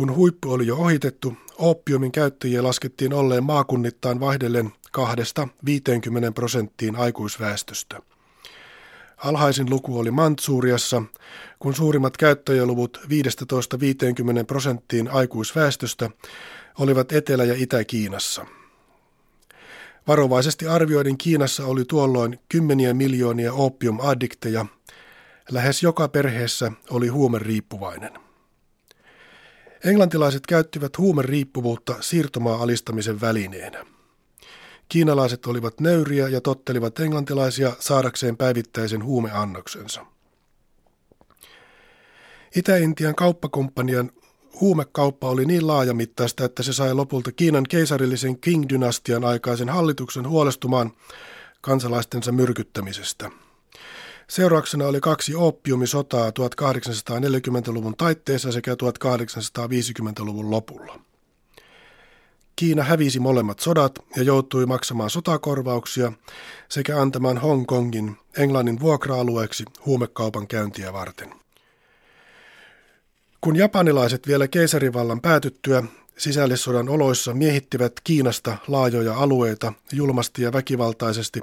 kun 0.00 0.16
huippu 0.16 0.52
oli 0.52 0.66
jo 0.66 0.76
ohitettu, 0.76 1.36
oppiumin 1.58 2.12
käyttäjiä 2.12 2.62
laskettiin 2.62 3.12
olleen 3.12 3.44
maakunnittain 3.44 4.20
vaihdellen 4.20 4.72
2-50 4.98 5.02
prosenttiin 6.34 6.96
aikuisväestöstä. 6.96 8.02
Alhaisin 9.16 9.70
luku 9.70 9.98
oli 9.98 10.10
Mantsuuriassa, 10.10 11.02
kun 11.58 11.74
suurimmat 11.74 12.16
käyttäjäluvut 12.16 13.00
15-50 13.04 13.08
prosenttiin 14.46 15.08
aikuisväestöstä 15.08 16.10
olivat 16.78 17.12
Etelä- 17.12 17.44
ja 17.44 17.54
Itä-Kiinassa. 17.56 18.46
Varovaisesti 20.06 20.66
arvioiden 20.66 21.18
Kiinassa 21.18 21.66
oli 21.66 21.84
tuolloin 21.84 22.38
kymmeniä 22.48 22.94
miljoonia 22.94 23.52
opiumaddikteja. 23.52 24.66
Lähes 25.50 25.82
joka 25.82 26.08
perheessä 26.08 26.72
oli 26.90 27.08
huumeriippuvainen. 27.08 28.29
Englantilaiset 29.84 30.46
käyttivät 30.46 30.98
huumeriippuvuutta 30.98 31.94
siirtomaa-alistamisen 32.00 33.20
välineenä. 33.20 33.86
Kiinalaiset 34.88 35.46
olivat 35.46 35.80
nöyriä 35.80 36.28
ja 36.28 36.40
tottelivat 36.40 37.00
englantilaisia 37.00 37.72
saadakseen 37.78 38.36
päivittäisen 38.36 39.04
huumeannoksensa. 39.04 40.06
Itä-Intian 42.56 43.14
kauppakomppanian 43.14 44.10
huumekauppa 44.60 45.28
oli 45.28 45.44
niin 45.44 45.66
laajamittaista, 45.66 46.44
että 46.44 46.62
se 46.62 46.72
sai 46.72 46.94
lopulta 46.94 47.32
Kiinan 47.32 47.64
keisarillisen 47.68 48.38
Qing-dynastian 48.46 49.24
aikaisen 49.24 49.68
hallituksen 49.68 50.28
huolestumaan 50.28 50.92
kansalaistensa 51.60 52.32
myrkyttämisestä. 52.32 53.30
Seurauksena 54.30 54.86
oli 54.86 55.00
kaksi 55.00 55.34
oppiumisotaa 55.34 56.30
1840-luvun 56.30 57.96
taitteessa 57.96 58.52
sekä 58.52 58.74
1850-luvun 58.74 60.50
lopulla. 60.50 61.00
Kiina 62.56 62.82
hävisi 62.82 63.20
molemmat 63.20 63.58
sodat 63.58 63.98
ja 64.16 64.22
joutui 64.22 64.66
maksamaan 64.66 65.10
sotakorvauksia 65.10 66.12
sekä 66.68 67.00
antamaan 67.00 67.38
Hongkongin 67.38 68.16
Englannin 68.36 68.80
vuokra-alueeksi 68.80 69.64
huumekaupan 69.86 70.46
käyntiä 70.46 70.92
varten. 70.92 71.34
Kun 73.40 73.56
japanilaiset 73.56 74.26
vielä 74.26 74.48
keisarivallan 74.48 75.20
päätyttyä 75.20 75.84
sisällissodan 76.16 76.88
oloissa 76.88 77.34
miehittivät 77.34 77.92
Kiinasta 78.04 78.56
laajoja 78.68 79.14
alueita 79.14 79.72
julmasti 79.92 80.42
ja 80.42 80.52
väkivaltaisesti 80.52 81.42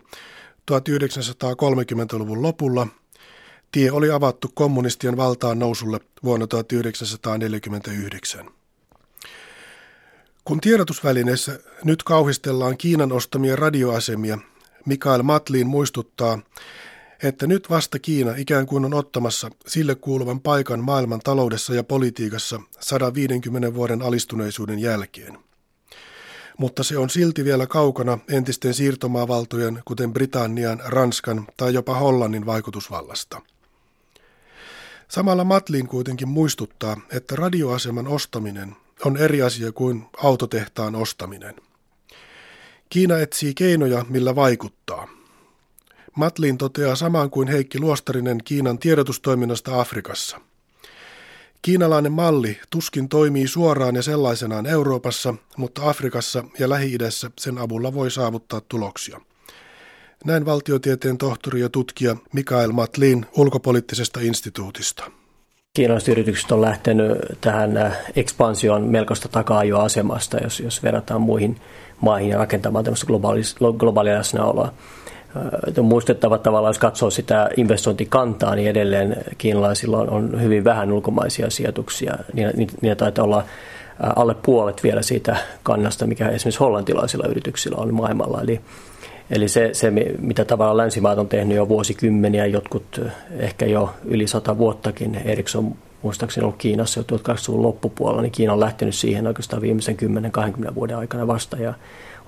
1930-luvun 0.72 2.42
lopulla, 2.42 2.88
tie 3.72 3.92
oli 3.92 4.12
avattu 4.12 4.52
kommunistien 4.54 5.18
valtaan 5.18 5.60
nousulle 5.60 6.00
vuonna 6.24 6.48
1949. 6.48 8.50
Kun 10.46 10.62
tiedotusvälineissä 10.62 11.60
nyt 11.84 12.04
kauhistellaan 12.04 12.78
Kiinan 12.78 13.12
ostamia 13.12 13.56
radioasemia, 13.56 14.38
Mikael 14.86 15.24
Matlin 15.24 15.68
muistuttaa, 15.68 16.40
että 17.24 17.48
nyt 17.48 17.70
vasta 17.70 18.00
Kiina 18.00 18.34
ikään 18.38 18.66
kuin 18.66 18.86
on 18.86 18.94
ottamassa 18.94 19.50
sille 19.68 19.96
kuuluvan 19.96 20.40
paikan 20.40 20.84
maailman 20.84 21.20
taloudessa 21.20 21.74
ja 21.74 21.84
politiikassa 21.84 22.62
150 22.80 23.74
vuoden 23.74 24.02
alistuneisuuden 24.02 24.80
jälkeen. 24.80 25.47
Mutta 26.58 26.84
se 26.84 26.98
on 26.98 27.10
silti 27.10 27.46
vielä 27.46 27.68
kaukana 27.68 28.20
entisten 28.30 28.74
siirtomaavaltojen, 28.74 29.82
kuten 29.86 30.14
Britannian, 30.14 30.82
Ranskan 30.86 31.48
tai 31.58 31.74
jopa 31.74 31.96
Hollannin 31.96 32.46
vaikutusvallasta. 32.46 33.42
Samalla 35.08 35.44
Matlin 35.44 35.88
kuitenkin 35.88 36.28
muistuttaa, 36.28 36.98
että 37.12 37.36
radioaseman 37.36 38.08
ostaminen 38.08 38.76
on 39.06 39.18
eri 39.18 39.42
asia 39.42 39.72
kuin 39.72 40.06
autotehtaan 40.24 40.96
ostaminen. 40.96 41.56
Kiina 42.90 43.18
etsii 43.18 43.54
keinoja, 43.54 44.06
millä 44.10 44.36
vaikuttaa– 44.36 45.08
Matlin 46.18 46.58
toteaa 46.58 46.96
samaan 46.96 47.30
kuin 47.30 47.48
Heikki 47.48 47.80
Luostarinen 47.80 48.38
Kiinan 48.44 48.80
tiedotustoiminnasta 48.80 49.82
Afrikassa. 49.82 50.42
Kiinalainen 51.62 52.12
malli 52.12 52.60
tuskin 52.70 53.10
toimii 53.10 53.48
suoraan 53.48 53.96
ja 53.96 54.02
sellaisenaan 54.02 54.66
Euroopassa, 54.66 55.34
mutta 55.58 55.90
Afrikassa 55.90 56.44
ja 56.60 56.70
Lähi-idässä 56.70 57.32
sen 57.40 57.58
avulla 57.58 57.94
voi 57.94 58.12
saavuttaa 58.12 58.62
tuloksia. 58.62 59.22
Näin 60.26 60.46
valtiotieteen 60.46 61.18
tohtori 61.18 61.62
ja 61.62 61.70
tutkija 61.70 62.16
Mikael 62.34 62.72
Matlin 62.72 63.26
ulkopoliittisesta 63.38 64.20
instituutista. 64.20 65.12
Kiinalaiset 65.74 66.10
yritykset 66.10 66.52
on 66.52 66.62
lähtenyt 66.62 67.18
tähän 67.42 67.78
äh, 67.78 67.98
ekspansioon 68.16 68.84
melkoista 68.84 69.30
takaa 69.30 69.64
jo 69.64 69.80
asemasta, 69.80 70.38
jos, 70.38 70.60
jos 70.60 70.84
verrataan 70.84 71.22
muihin 71.22 71.62
maihin 72.02 72.30
ja 72.30 72.38
rakentamaan 72.38 72.86
tämmöistä 72.86 73.08
globaalia 73.80 74.18
läsnäoloa 74.18 74.74
on 75.78 75.86
muistettava 75.86 76.38
tavallaan, 76.38 76.70
jos 76.70 76.80
katsoo 76.80 77.10
sitä 77.10 77.50
investointikantaa, 77.58 78.56
niin 78.56 78.70
edelleen 78.70 79.18
kiinalaisilla 79.38 79.98
on 79.98 80.42
hyvin 80.42 80.64
vähän 80.64 80.92
ulkomaisia 80.92 81.50
sijoituksia. 81.50 82.18
Niitä 82.82 82.96
taitaa 82.98 83.26
olla 83.26 83.44
alle 84.16 84.36
puolet 84.46 84.84
vielä 84.84 85.02
siitä 85.02 85.36
kannasta, 85.64 86.08
mikä 86.08 86.30
esimerkiksi 86.30 86.60
hollantilaisilla 86.60 87.28
yrityksillä 87.28 87.78
on 87.78 87.94
maailmalla. 87.94 88.42
Eli, 88.42 88.62
eli 89.30 89.48
se, 89.48 89.70
se, 89.74 89.92
mitä 90.20 90.46
tavallaan 90.46 90.78
länsimaat 90.78 91.20
on 91.20 91.28
tehnyt 91.28 91.58
jo 91.58 91.70
vuosikymmeniä, 91.70 92.46
jotkut 92.46 93.02
ehkä 93.38 93.66
jo 93.66 93.90
yli 94.06 94.28
sata 94.28 94.58
vuottakin, 94.58 95.22
Ericsson 95.26 95.76
muistaakseni 96.02 96.44
ollut 96.44 96.58
Kiinassa 96.58 97.00
jo 97.00 97.18
1800-luvun 97.18 97.62
loppupuolella, 97.62 98.22
niin 98.22 98.32
Kiina 98.32 98.54
on 98.54 98.60
lähtenyt 98.60 98.96
siihen 98.96 99.28
oikeastaan 99.28 99.62
viimeisen 99.62 99.98
10-20 100.70 100.76
vuoden 100.76 100.98
aikana 100.98 101.28
vasta 101.28 101.58
ja 101.58 101.74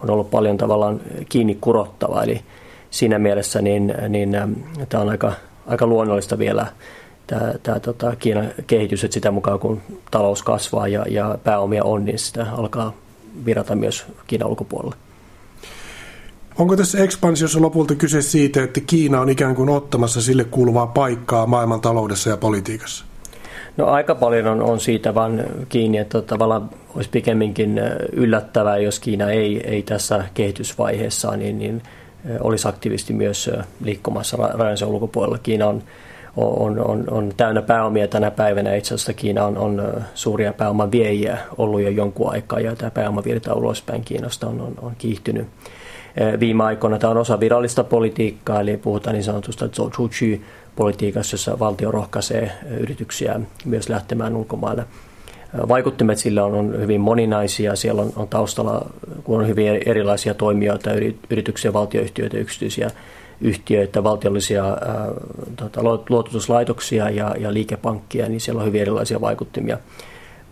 on 0.03 0.09
ollut 0.09 0.31
paljon 0.31 0.57
tavallaan 0.57 1.01
kiinni 1.29 1.57
kurottava. 1.61 2.23
Eli, 2.23 2.41
siinä 2.91 3.19
mielessä 3.19 3.61
niin, 3.61 3.95
niin 4.09 4.35
ähm, 4.35 4.53
tämä 4.89 5.03
on 5.03 5.09
aika, 5.09 5.33
aika 5.67 5.87
luonnollista 5.87 6.37
vielä 6.37 6.67
tämä, 7.27 7.53
tämä 7.63 7.79
tota, 7.79 8.15
Kiinan 8.15 8.49
kehitys, 8.67 9.03
että 9.03 9.13
sitä 9.13 9.31
mukaan 9.31 9.59
kun 9.59 9.81
talous 10.11 10.43
kasvaa 10.43 10.87
ja, 10.87 11.05
ja 11.09 11.37
pääomia 11.43 11.83
on, 11.83 12.05
niin 12.05 12.19
sitä 12.19 12.45
alkaa 12.51 12.93
virata 13.45 13.75
myös 13.75 14.05
Kiinan 14.27 14.49
ulkopuolelle. 14.49 14.95
Onko 16.57 16.75
tässä 16.75 17.03
ekspansiossa 17.03 17.61
lopulta 17.61 17.95
kyse 17.95 18.21
siitä, 18.21 18.63
että 18.63 18.79
Kiina 18.79 19.21
on 19.21 19.29
ikään 19.29 19.55
kuin 19.55 19.69
ottamassa 19.69 20.21
sille 20.21 20.43
kuuluvaa 20.43 20.87
paikkaa 20.87 21.45
maailman 21.45 21.81
taloudessa 21.81 22.29
ja 22.29 22.37
politiikassa? 22.37 23.05
No 23.77 23.85
aika 23.85 24.15
paljon 24.15 24.47
on, 24.47 24.61
on 24.61 24.79
siitä 24.79 25.15
vaan 25.15 25.43
kiinni, 25.69 25.97
että 25.97 26.21
tavallaan 26.21 26.69
olisi 26.95 27.09
pikemminkin 27.09 27.79
äh, 27.79 27.91
yllättävää, 28.11 28.77
jos 28.77 28.99
Kiina 28.99 29.31
ei, 29.31 29.61
ei 29.67 29.83
tässä 29.83 30.23
kehitysvaiheessa 30.33 31.37
niin, 31.37 31.59
niin 31.59 31.81
olisi 32.39 32.67
aktiivisesti 32.67 33.13
myös 33.13 33.51
liikkumassa 33.83 34.37
rajansa 34.37 34.87
ulkopuolella. 34.87 35.37
Kiina 35.37 35.67
on, 35.67 35.83
on, 36.37 36.79
on, 36.79 37.03
on 37.11 37.33
täynnä 37.37 37.61
pääomia 37.61 38.07
tänä 38.07 38.31
päivänä. 38.31 38.75
Itse 38.75 38.93
asiassa 38.95 39.13
Kiina 39.13 39.45
on, 39.45 39.57
on 39.57 40.03
suuria 40.13 40.53
pääoman 40.53 40.91
viejiä 40.91 41.37
ollut 41.57 41.81
jo 41.81 41.89
jonkun 41.89 42.31
aikaa 42.31 42.59
ja 42.59 42.75
tämä 42.75 42.91
pääomavirta 42.91 43.53
ulospäin 43.53 44.03
Kiinasta 44.03 44.47
on, 44.47 44.61
on, 44.61 44.73
on 44.81 44.93
kiihtynyt. 44.97 45.47
Viime 46.39 46.63
aikoina 46.63 46.97
tämä 46.97 47.11
on 47.11 47.17
osa 47.17 47.39
virallista 47.39 47.83
politiikkaa, 47.83 48.61
eli 48.61 48.77
puhutaan 48.77 49.13
niin 49.13 49.23
sanotusta 49.23 49.65
politiikassa, 50.75 51.33
jossa 51.33 51.59
valtio 51.59 51.91
rohkaisee 51.91 52.51
yrityksiä 52.79 53.39
myös 53.65 53.89
lähtemään 53.89 54.35
ulkomaille– 54.35 54.85
Vaikuttimet 55.67 56.17
sillä 56.17 56.45
on, 56.45 56.53
on 56.53 56.81
hyvin 56.81 57.01
moninaisia. 57.01 57.75
Siellä 57.75 58.01
on, 58.01 58.13
on 58.15 58.27
taustalla, 58.27 58.89
kun 59.23 59.39
on 59.39 59.47
hyvin 59.47 59.67
erilaisia 59.85 60.33
toimijoita, 60.33 60.89
yrityksiä, 61.29 61.73
valtioyhtiöitä, 61.73 62.37
yksityisiä 62.37 62.91
yhtiöitä, 63.41 64.03
valtiollisia 64.03 64.65
ää, 64.65 65.07
tota, 65.55 65.83
luototuslaitoksia 66.09 67.09
ja, 67.09 67.35
ja 67.39 67.53
liikepankkia, 67.53 68.29
niin 68.29 68.41
siellä 68.41 68.59
on 68.59 68.67
hyvin 68.67 68.81
erilaisia 68.81 69.21
vaikuttimia. 69.21 69.77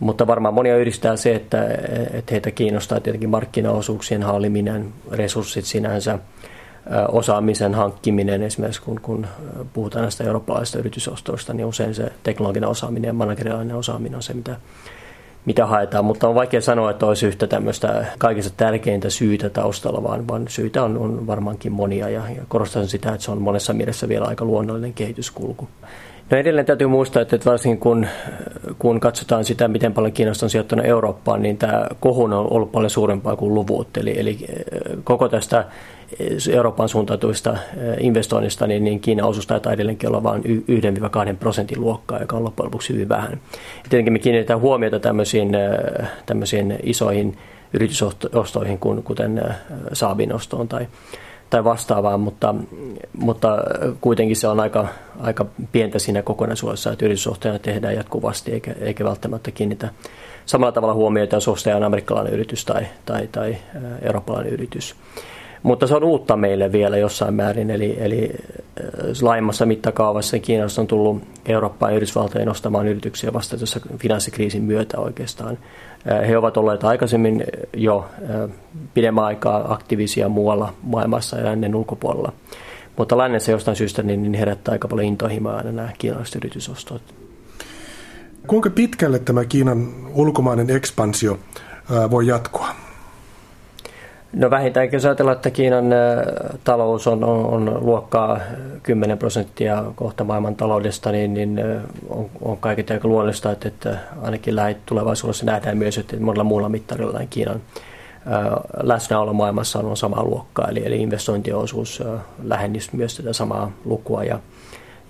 Mutta 0.00 0.26
varmaan 0.26 0.54
monia 0.54 0.76
yhdistää 0.76 1.16
se, 1.16 1.34
että, 1.34 1.64
että 2.12 2.34
heitä 2.34 2.50
kiinnostaa 2.50 3.00
tietenkin 3.00 3.30
markkinaosuuksien 3.30 4.22
halliminen, 4.22 4.88
resurssit 5.10 5.64
sinänsä, 5.64 6.18
osaamisen 7.08 7.74
hankkiminen, 7.74 8.42
esimerkiksi 8.42 8.82
kun, 8.82 9.00
kun 9.02 9.26
puhutaan 9.72 10.02
näistä 10.02 10.24
eurooppalaisista 10.24 10.78
yritysostoista, 10.78 11.54
niin 11.54 11.66
usein 11.66 11.94
se 11.94 12.12
teknologinen 12.22 12.68
osaaminen 12.68 13.08
ja 13.08 13.12
manageriaalinen 13.12 13.76
osaaminen 13.76 14.16
on 14.16 14.22
se, 14.22 14.34
mitä, 14.34 14.56
mitä 15.44 15.66
haetaan. 15.66 16.04
Mutta 16.04 16.28
on 16.28 16.34
vaikea 16.34 16.60
sanoa, 16.60 16.90
että 16.90 17.06
olisi 17.06 17.26
yhtä 17.26 17.46
tämmöistä 17.46 18.06
kaikista 18.18 18.54
tärkeintä 18.56 19.10
syytä 19.10 19.50
taustalla, 19.50 20.02
vaan, 20.02 20.28
vaan 20.28 20.48
syitä 20.48 20.82
on, 20.82 20.98
on 20.98 21.26
varmaankin 21.26 21.72
monia 21.72 22.08
ja, 22.08 22.22
ja 22.36 22.42
korostan 22.48 22.88
sitä, 22.88 23.12
että 23.12 23.24
se 23.24 23.30
on 23.30 23.42
monessa 23.42 23.72
mielessä 23.72 24.08
vielä 24.08 24.26
aika 24.26 24.44
luonnollinen 24.44 24.94
kehityskulku. 24.94 25.68
No 26.30 26.38
edelleen 26.38 26.66
täytyy 26.66 26.86
muistaa, 26.86 27.22
että 27.22 27.38
varsinkin 27.44 27.80
kun, 27.80 28.06
kun 28.78 29.00
katsotaan 29.00 29.44
sitä, 29.44 29.68
miten 29.68 29.92
paljon 29.92 30.12
Kiinasta 30.12 30.46
on 30.46 30.50
sijoittunut 30.50 30.86
Eurooppaan, 30.86 31.42
niin 31.42 31.58
tämä 31.58 31.86
kohun 32.00 32.32
on 32.32 32.52
ollut 32.52 32.72
paljon 32.72 32.90
suurempaa 32.90 33.36
kuin 33.36 33.54
luvut. 33.54 33.96
Eli, 33.96 34.20
eli 34.20 34.38
koko 35.04 35.28
tästä 35.28 35.64
Euroopan 36.52 36.88
suuntautuvista 36.88 37.56
investoinnista, 38.00 38.66
niin, 38.66 38.84
niin 38.84 39.00
Kiinan 39.00 39.26
osuus 39.26 39.46
taitaa 39.46 39.72
edelleenkin 39.72 40.08
olla 40.08 40.22
vain 40.22 40.42
1-2 40.42 41.36
prosentin 41.40 41.80
luokkaa, 41.80 42.20
joka 42.20 42.36
on 42.36 42.44
loppujen 42.44 42.66
lopuksi 42.66 42.92
hyvin 42.92 43.08
vähän. 43.08 43.32
Ja 43.32 43.90
tietenkin 43.90 44.12
me 44.12 44.18
kiinnitetään 44.18 44.60
huomiota 44.60 45.00
tämmöisiin, 45.00 45.56
tämmöisiin 46.26 46.78
isoihin 46.82 47.38
yritysostoihin, 47.72 48.78
kuten 48.78 49.42
Saabin 49.92 50.32
ostoon 50.32 50.68
tai, 50.68 50.86
tai 51.50 51.64
vastaavaan, 51.64 52.20
mutta, 52.20 52.54
mutta 53.18 53.58
kuitenkin 54.00 54.36
se 54.36 54.48
on 54.48 54.60
aika, 54.60 54.88
aika 55.20 55.46
pientä 55.72 55.98
siinä 55.98 56.22
kokonaisuudessa, 56.22 56.92
että 56.92 57.04
yritysostoja 57.04 57.58
tehdään 57.58 57.94
jatkuvasti 57.94 58.52
eikä, 58.52 58.74
eikä 58.80 59.04
välttämättä 59.04 59.50
kiinnitä 59.50 59.88
samalla 60.46 60.72
tavalla 60.72 60.94
huomiota, 60.94 61.36
jos 61.36 61.48
ostaja 61.48 61.76
on 61.76 61.82
amerikkalainen 61.82 62.32
yritys 62.32 62.64
tai, 62.64 62.86
tai, 63.06 63.28
tai 63.32 63.56
eurooppalainen 64.02 64.52
yritys. 64.52 64.96
Mutta 65.62 65.86
se 65.86 65.94
on 65.94 66.04
uutta 66.04 66.36
meille 66.36 66.72
vielä 66.72 66.96
jossain 66.96 67.34
määrin, 67.34 67.70
eli, 67.70 67.96
eli 68.00 68.30
laajemmassa 69.22 69.66
mittakaavassa 69.66 70.38
Kiinasta 70.38 70.80
on 70.80 70.86
tullut 70.86 71.22
Eurooppaan 71.46 71.92
ja 71.92 71.96
Yhdysvaltojen 71.96 72.48
nostamaan 72.48 72.88
yrityksiä 72.88 73.32
vasta 73.32 73.56
tuossa 73.56 73.80
finanssikriisin 73.98 74.62
myötä 74.62 74.98
oikeastaan. 74.98 75.58
He 76.28 76.38
ovat 76.38 76.56
olleet 76.56 76.84
aikaisemmin 76.84 77.44
jo 77.76 78.08
pidemmän 78.94 79.24
aikaa 79.24 79.72
aktiivisia 79.72 80.28
muualla 80.28 80.74
maailmassa 80.82 81.36
ja 81.36 81.44
lännen 81.44 81.74
ulkopuolella. 81.74 82.32
Mutta 82.96 83.18
lännessä 83.18 83.52
jostain 83.52 83.76
syystä 83.76 84.02
niin, 84.02 84.22
niin 84.22 84.34
herättää 84.34 84.72
aika 84.72 84.88
paljon 84.88 85.08
intohimoa 85.08 85.56
aina 85.56 85.72
nämä 85.72 85.88
kiinalaiset 85.98 86.34
yritysostot. 86.34 87.02
Kuinka 88.46 88.70
pitkälle 88.70 89.18
tämä 89.18 89.44
Kiinan 89.44 89.88
ulkomainen 90.14 90.70
ekspansio 90.70 91.38
voi 92.10 92.26
jatkua? 92.26 92.67
No 94.32 94.50
vähintäänkin 94.50 94.96
jos 94.96 95.04
ajatellaan, 95.04 95.36
että 95.36 95.50
Kiinan 95.50 95.84
talous 96.64 97.06
on, 97.06 97.24
on, 97.24 97.46
on 97.46 97.78
luokkaa 97.86 98.40
10 98.82 99.18
prosenttia 99.18 99.84
kohta 99.94 100.24
maailman 100.24 100.56
taloudesta, 100.56 101.12
niin, 101.12 101.34
niin 101.34 101.60
on, 102.08 102.30
on 102.42 102.56
kaiket 102.58 102.90
aika 102.90 103.08
luonnollista, 103.08 103.52
että, 103.52 103.68
että 103.68 103.98
ainakin 104.22 104.54
tulevaisuudessa 104.86 105.46
nähdään 105.46 105.78
myös, 105.78 105.98
että 105.98 106.20
monella 106.20 106.44
muulla 106.44 106.68
mittarilla 106.68 107.20
Kiinan 107.30 107.60
läsnäolo 108.82 109.32
maailmassa 109.32 109.78
on 109.78 109.96
samaa 109.96 110.24
luokkaa, 110.24 110.68
eli, 110.68 110.86
eli 110.86 111.02
investointiosuus 111.02 112.02
lähennisi 112.42 112.96
myös 112.96 113.16
tätä 113.16 113.32
samaa 113.32 113.72
lukua 113.84 114.24
ja, 114.24 114.38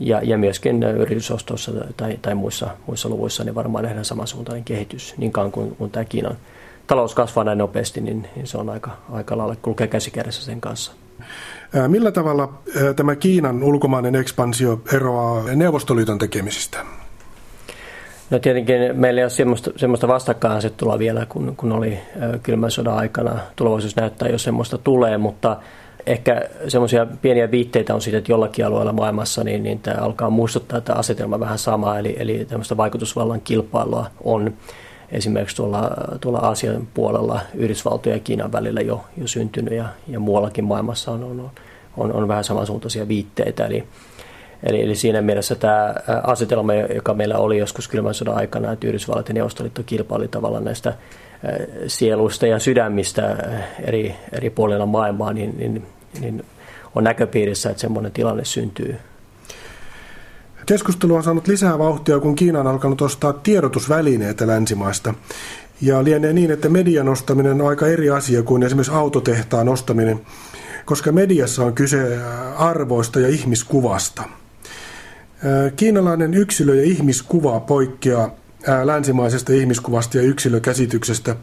ja, 0.00 0.20
ja 0.22 0.38
myöskin 0.38 0.82
yritysostossa 0.82 1.72
tai, 1.96 2.18
tai 2.22 2.34
muissa, 2.34 2.70
muissa 2.86 3.08
luvuissa 3.08 3.44
niin 3.44 3.54
varmaan 3.54 3.84
nähdään 3.84 4.04
samansuuntainen 4.04 4.64
kehitys 4.64 5.14
niin 5.16 5.32
kauan 5.32 5.52
kuin, 5.52 5.76
kuin 5.76 5.90
tämä 5.90 6.04
Kiinan 6.04 6.36
talous 6.88 7.14
kasvaa 7.14 7.44
näin 7.44 7.58
nopeasti, 7.58 8.00
niin, 8.00 8.28
niin 8.36 8.46
se 8.46 8.58
on 8.58 8.70
aika, 8.70 8.90
aika 9.12 9.38
lailla 9.38 9.56
kulkee 9.62 9.86
käsikädessä 9.86 10.44
sen 10.44 10.60
kanssa. 10.60 10.92
Millä 11.88 12.12
tavalla 12.12 12.52
tämä 12.96 13.16
Kiinan 13.16 13.62
ulkomainen 13.62 14.14
ekspansio 14.14 14.80
eroaa 14.92 15.42
Neuvostoliiton 15.54 16.18
tekemisistä? 16.18 16.78
No 18.30 18.38
tietenkin 18.38 18.76
meillä 18.94 19.20
ei 19.20 19.24
ole 19.24 19.30
semmoista, 19.30 19.70
semmoista 19.76 20.08
vastakkainasettelua 20.08 20.98
vielä, 20.98 21.26
kun, 21.26 21.54
kun 21.56 21.72
oli 21.72 21.98
kylmän 22.42 22.70
sodan 22.70 22.96
aikana. 22.96 23.38
Tulevaisuus 23.56 23.96
näyttää, 23.96 24.28
jos 24.28 24.42
semmoista 24.44 24.78
tulee, 24.78 25.18
mutta 25.18 25.56
ehkä 26.06 26.48
semmoisia 26.68 27.06
pieniä 27.22 27.50
viitteitä 27.50 27.94
on 27.94 28.00
siitä, 28.00 28.18
että 28.18 28.32
jollakin 28.32 28.66
alueella 28.66 28.92
maailmassa 28.92 29.44
niin, 29.44 29.62
niin 29.62 29.78
tämä 29.78 29.96
alkaa 30.00 30.30
muistuttaa 30.30 30.80
tämä 30.80 30.98
asetelma 30.98 31.40
vähän 31.40 31.58
samaa, 31.58 31.98
eli, 31.98 32.16
eli 32.18 32.44
tämmöistä 32.48 32.76
vaikutusvallan 32.76 33.40
kilpailua 33.40 34.10
on 34.24 34.54
esimerkiksi 35.12 35.56
tuolla, 35.56 35.90
tuolla 36.20 36.38
Aasian 36.38 36.88
puolella 36.94 37.40
Yhdysvaltojen 37.54 38.16
ja 38.16 38.20
Kiinan 38.20 38.52
välillä 38.52 38.80
jo, 38.80 39.04
jo 39.16 39.26
syntynyt 39.26 39.74
ja, 39.74 39.84
ja 40.08 40.20
muuallakin 40.20 40.64
maailmassa 40.64 41.12
on, 41.12 41.22
on, 41.22 41.50
on, 41.96 42.12
on 42.12 42.28
vähän 42.28 42.44
samansuuntaisia 42.44 43.08
viitteitä. 43.08 43.66
Eli, 43.66 43.84
eli, 44.62 44.82
eli 44.82 44.94
siinä 44.94 45.22
mielessä 45.22 45.54
tämä 45.54 45.94
asetelma, 46.22 46.74
joka 46.74 47.14
meillä 47.14 47.38
oli 47.38 47.58
joskus 47.58 47.88
kylmän 47.88 48.14
sodan 48.14 48.36
aikana, 48.36 48.72
että 48.72 48.86
Yhdysvallat 48.86 49.28
ja 49.28 49.34
Neuvostoliitto 49.34 49.82
kilpaili 49.86 50.28
tavallaan 50.28 50.64
näistä 50.64 50.94
sieluista 51.86 52.46
ja 52.46 52.58
sydämistä 52.58 53.36
eri, 53.84 54.14
eri 54.32 54.50
puolilla 54.50 54.86
maailmaa, 54.86 55.32
niin, 55.32 55.54
niin, 55.58 55.86
niin 56.20 56.44
on 56.94 57.04
näköpiirissä, 57.04 57.70
että 57.70 57.80
semmoinen 57.80 58.12
tilanne 58.12 58.44
syntyy 58.44 58.96
Keskustelu 60.68 61.14
on 61.14 61.22
saanut 61.22 61.48
lisää 61.48 61.78
vauhtia, 61.78 62.20
kun 62.20 62.36
Kiina 62.36 62.60
on 62.60 62.66
alkanut 62.66 63.02
ostaa 63.02 63.32
tiedotusvälineitä 63.32 64.46
länsimaista. 64.46 65.14
Ja 65.80 66.04
lienee 66.04 66.32
niin, 66.32 66.50
että 66.50 66.68
median 66.68 67.08
ostaminen 67.08 67.60
on 67.60 67.68
aika 67.68 67.86
eri 67.86 68.10
asia 68.10 68.42
kuin 68.42 68.62
esimerkiksi 68.62 68.92
autotehtaan 68.92 69.68
ostaminen, 69.68 70.20
koska 70.84 71.12
mediassa 71.12 71.64
on 71.64 71.74
kyse 71.74 72.18
arvoista 72.56 73.20
ja 73.20 73.28
ihmiskuvasta. 73.28 74.22
Kiinalainen 75.76 76.34
yksilö- 76.34 76.74
ja 76.74 76.82
ihmiskuva 76.82 77.60
poikkeaa 77.60 78.30
länsimaisesta 78.84 79.52
ihmiskuvasta 79.52 80.16
ja 80.16 80.22
yksilökäsityksestä. 80.22 81.36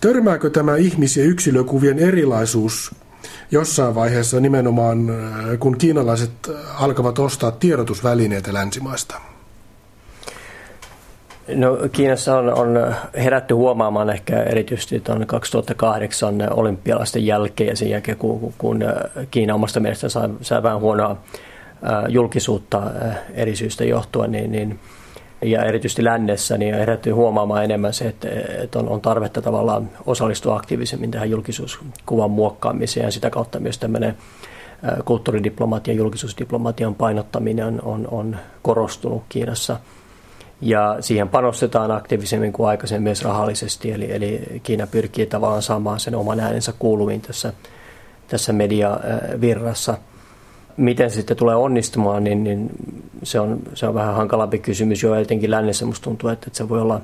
Törmääkö 0.00 0.50
tämä 0.50 0.76
ihmis- 0.76 1.16
ja 1.16 1.24
yksilökuvien 1.24 1.98
erilaisuus 1.98 2.94
jossain 3.50 3.94
vaiheessa 3.94 4.40
nimenomaan, 4.40 5.10
äh, 5.10 5.58
kun 5.58 5.78
kiinalaiset 5.78 6.30
alkavat 6.80 7.18
ostaa 7.18 7.50
tiedotusvälineitä 7.50 8.54
länsimaista? 8.54 9.20
No, 11.54 11.78
Kiinassa 11.92 12.38
on, 12.38 12.54
on 12.54 12.94
herätty 13.14 13.54
huomaamaan 13.54 14.10
ehkä 14.10 14.42
erityisesti 14.42 15.00
tuon 15.00 15.26
2008 15.26 16.34
olympialaisten 16.50 17.26
jälkeen 17.26 17.68
ja 17.68 17.76
sen 17.76 17.90
jälkeen, 17.90 18.18
kun, 18.18 18.54
kun 18.58 18.84
Kiina 19.30 19.54
omasta 19.54 19.80
mielestä 19.80 20.08
sai, 20.08 20.28
sai 20.40 20.62
vähän 20.62 20.80
huonoa 20.80 21.10
äh, 21.10 22.04
julkisuutta 22.08 22.78
äh, 22.78 23.18
eri 23.34 23.56
syistä 23.56 23.84
johtuen, 23.84 24.32
niin, 24.32 24.52
niin 24.52 24.78
ja 25.42 25.64
erityisesti 25.64 26.04
lännessä, 26.04 26.58
niin 26.58 26.74
on 26.74 26.80
herätty 26.80 27.10
huomaamaan 27.10 27.64
enemmän 27.64 27.92
se, 27.94 28.08
että, 28.08 28.78
on, 28.78 29.00
tarvetta 29.00 29.42
tavallaan 29.42 29.90
osallistua 30.06 30.56
aktiivisemmin 30.56 31.10
tähän 31.10 31.30
julkisuuskuvan 31.30 32.30
muokkaamiseen. 32.30 33.04
Ja 33.04 33.10
sitä 33.10 33.30
kautta 33.30 33.60
myös 33.60 33.78
tämmöinen 33.78 34.16
kulttuuridiplomatian 35.04 35.96
ja 35.96 35.98
julkisuusdiplomatian 35.98 36.94
painottaminen 36.94 37.66
on, 37.66 37.80
on, 37.82 38.08
on 38.10 38.36
korostunut 38.62 39.22
Kiinassa. 39.28 39.76
Ja 40.60 40.96
siihen 41.00 41.28
panostetaan 41.28 41.90
aktiivisemmin 41.90 42.52
kuin 42.52 42.68
aikaisemmin 42.68 43.02
myös 43.02 43.24
rahallisesti, 43.24 43.92
eli, 43.92 44.12
eli 44.12 44.60
Kiina 44.62 44.86
pyrkii 44.86 45.26
tavallaan 45.26 45.62
saamaan 45.62 46.00
sen 46.00 46.14
oman 46.14 46.40
äänensä 46.40 46.72
kuuluviin 46.78 47.20
tässä, 47.20 47.52
tässä 48.28 48.52
mediavirrassa– 48.52 49.98
miten 50.76 51.10
se 51.10 51.14
sitten 51.14 51.36
tulee 51.36 51.56
onnistumaan, 51.56 52.24
niin, 52.24 52.44
niin 52.44 52.70
se, 53.22 53.40
on, 53.40 53.60
se 53.74 53.86
on 53.86 53.94
vähän 53.94 54.14
hankalampi 54.14 54.58
kysymys 54.58 55.02
jo 55.02 55.14
etenkin 55.14 55.50
lännessä. 55.50 55.86
Musta 55.86 56.04
tuntuu, 56.04 56.30
että, 56.30 56.44
että 56.46 56.56
se 56.56 56.68
voi 56.68 56.80
olla 56.80 57.00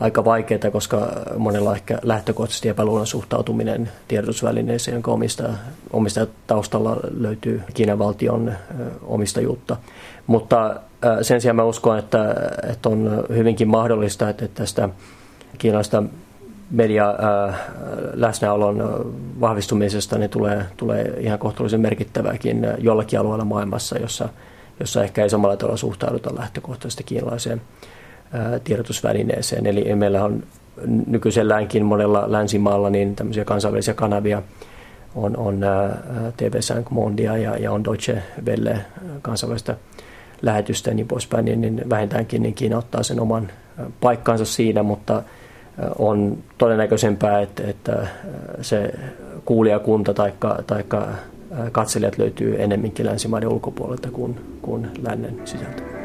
aika 0.00 0.24
vaikeaa, 0.24 0.70
koska 0.72 1.08
monella 1.38 1.74
ehkä 1.74 1.98
lähtökohtaisesti 2.02 2.68
epäluullon 2.68 3.06
suhtautuminen 3.06 3.90
tiedotusvälineeseen, 4.08 4.94
jonka 4.94 5.10
omista, 5.10 5.48
omista 5.92 6.26
taustalla 6.46 6.96
löytyy 7.18 7.62
Kiinan 7.74 7.98
valtion 7.98 8.52
omistajuutta. 9.02 9.76
Mutta 10.26 10.80
sen 11.22 11.40
sijaan 11.40 11.56
mä 11.56 11.64
uskon, 11.64 11.98
että, 11.98 12.34
että 12.70 12.88
on 12.88 13.24
hyvinkin 13.28 13.68
mahdollista, 13.68 14.28
että 14.28 14.48
tästä 14.48 14.88
kiinalaista 15.58 16.02
media 16.70 17.10
äh, 17.10 17.54
läsnäolon 18.14 19.06
vahvistumisesta 19.40 20.18
niin 20.18 20.30
tulee, 20.30 20.66
tulee 20.76 21.14
ihan 21.20 21.38
kohtuullisen 21.38 21.80
merkittävääkin 21.80 22.66
jollakin 22.78 23.20
alueella 23.20 23.44
maailmassa, 23.44 23.98
jossa, 23.98 24.28
jossa 24.80 25.04
ehkä 25.04 25.22
ei 25.22 25.30
samalla 25.30 25.56
tavalla 25.56 25.76
suhtauduta 25.76 26.34
lähtökohtaisesti 26.36 27.04
kiinalaiseen 27.04 27.62
äh, 28.34 28.60
tiedotusvälineeseen. 28.64 29.66
Eli 29.66 29.94
meillä 29.94 30.24
on 30.24 30.42
nykyiselläänkin 31.06 31.84
monella 31.84 32.32
länsimaalla 32.32 32.90
niin 32.90 33.16
tämmöisiä 33.16 33.44
kansainvälisiä 33.44 33.94
kanavia, 33.94 34.42
on, 35.14 35.36
on 35.36 35.64
äh, 35.64 35.90
TV5 36.42 36.86
Mondia 36.90 37.36
ja, 37.36 37.56
ja 37.56 37.72
on 37.72 37.84
Deutsche 37.84 38.22
Welle 38.44 38.78
kansainvälistä 39.22 39.76
lähetystä 40.42 40.90
ja 40.90 40.94
niin 40.94 41.08
poispäin, 41.08 41.44
niin, 41.44 41.60
niin 41.60 41.82
vähintäänkin 41.90 42.42
niin 42.42 42.54
Kiina 42.54 42.78
ottaa 42.78 43.02
sen 43.02 43.20
oman 43.20 43.50
paikkansa 44.00 44.44
siinä, 44.44 44.82
mutta– 44.82 45.22
on 45.98 46.38
todennäköisempää, 46.58 47.40
että, 47.40 47.62
että 47.66 48.06
se 48.60 48.94
kuulijakunta 49.44 50.14
tai 50.14 50.32
taikka 50.66 51.08
katselijat 51.72 52.18
löytyy 52.18 52.62
enemminkin 52.62 53.06
länsimaiden 53.06 53.48
ulkopuolelta 53.48 54.10
kuin, 54.10 54.58
kuin 54.62 54.90
lännen 55.02 55.40
sisältä. 55.44 55.95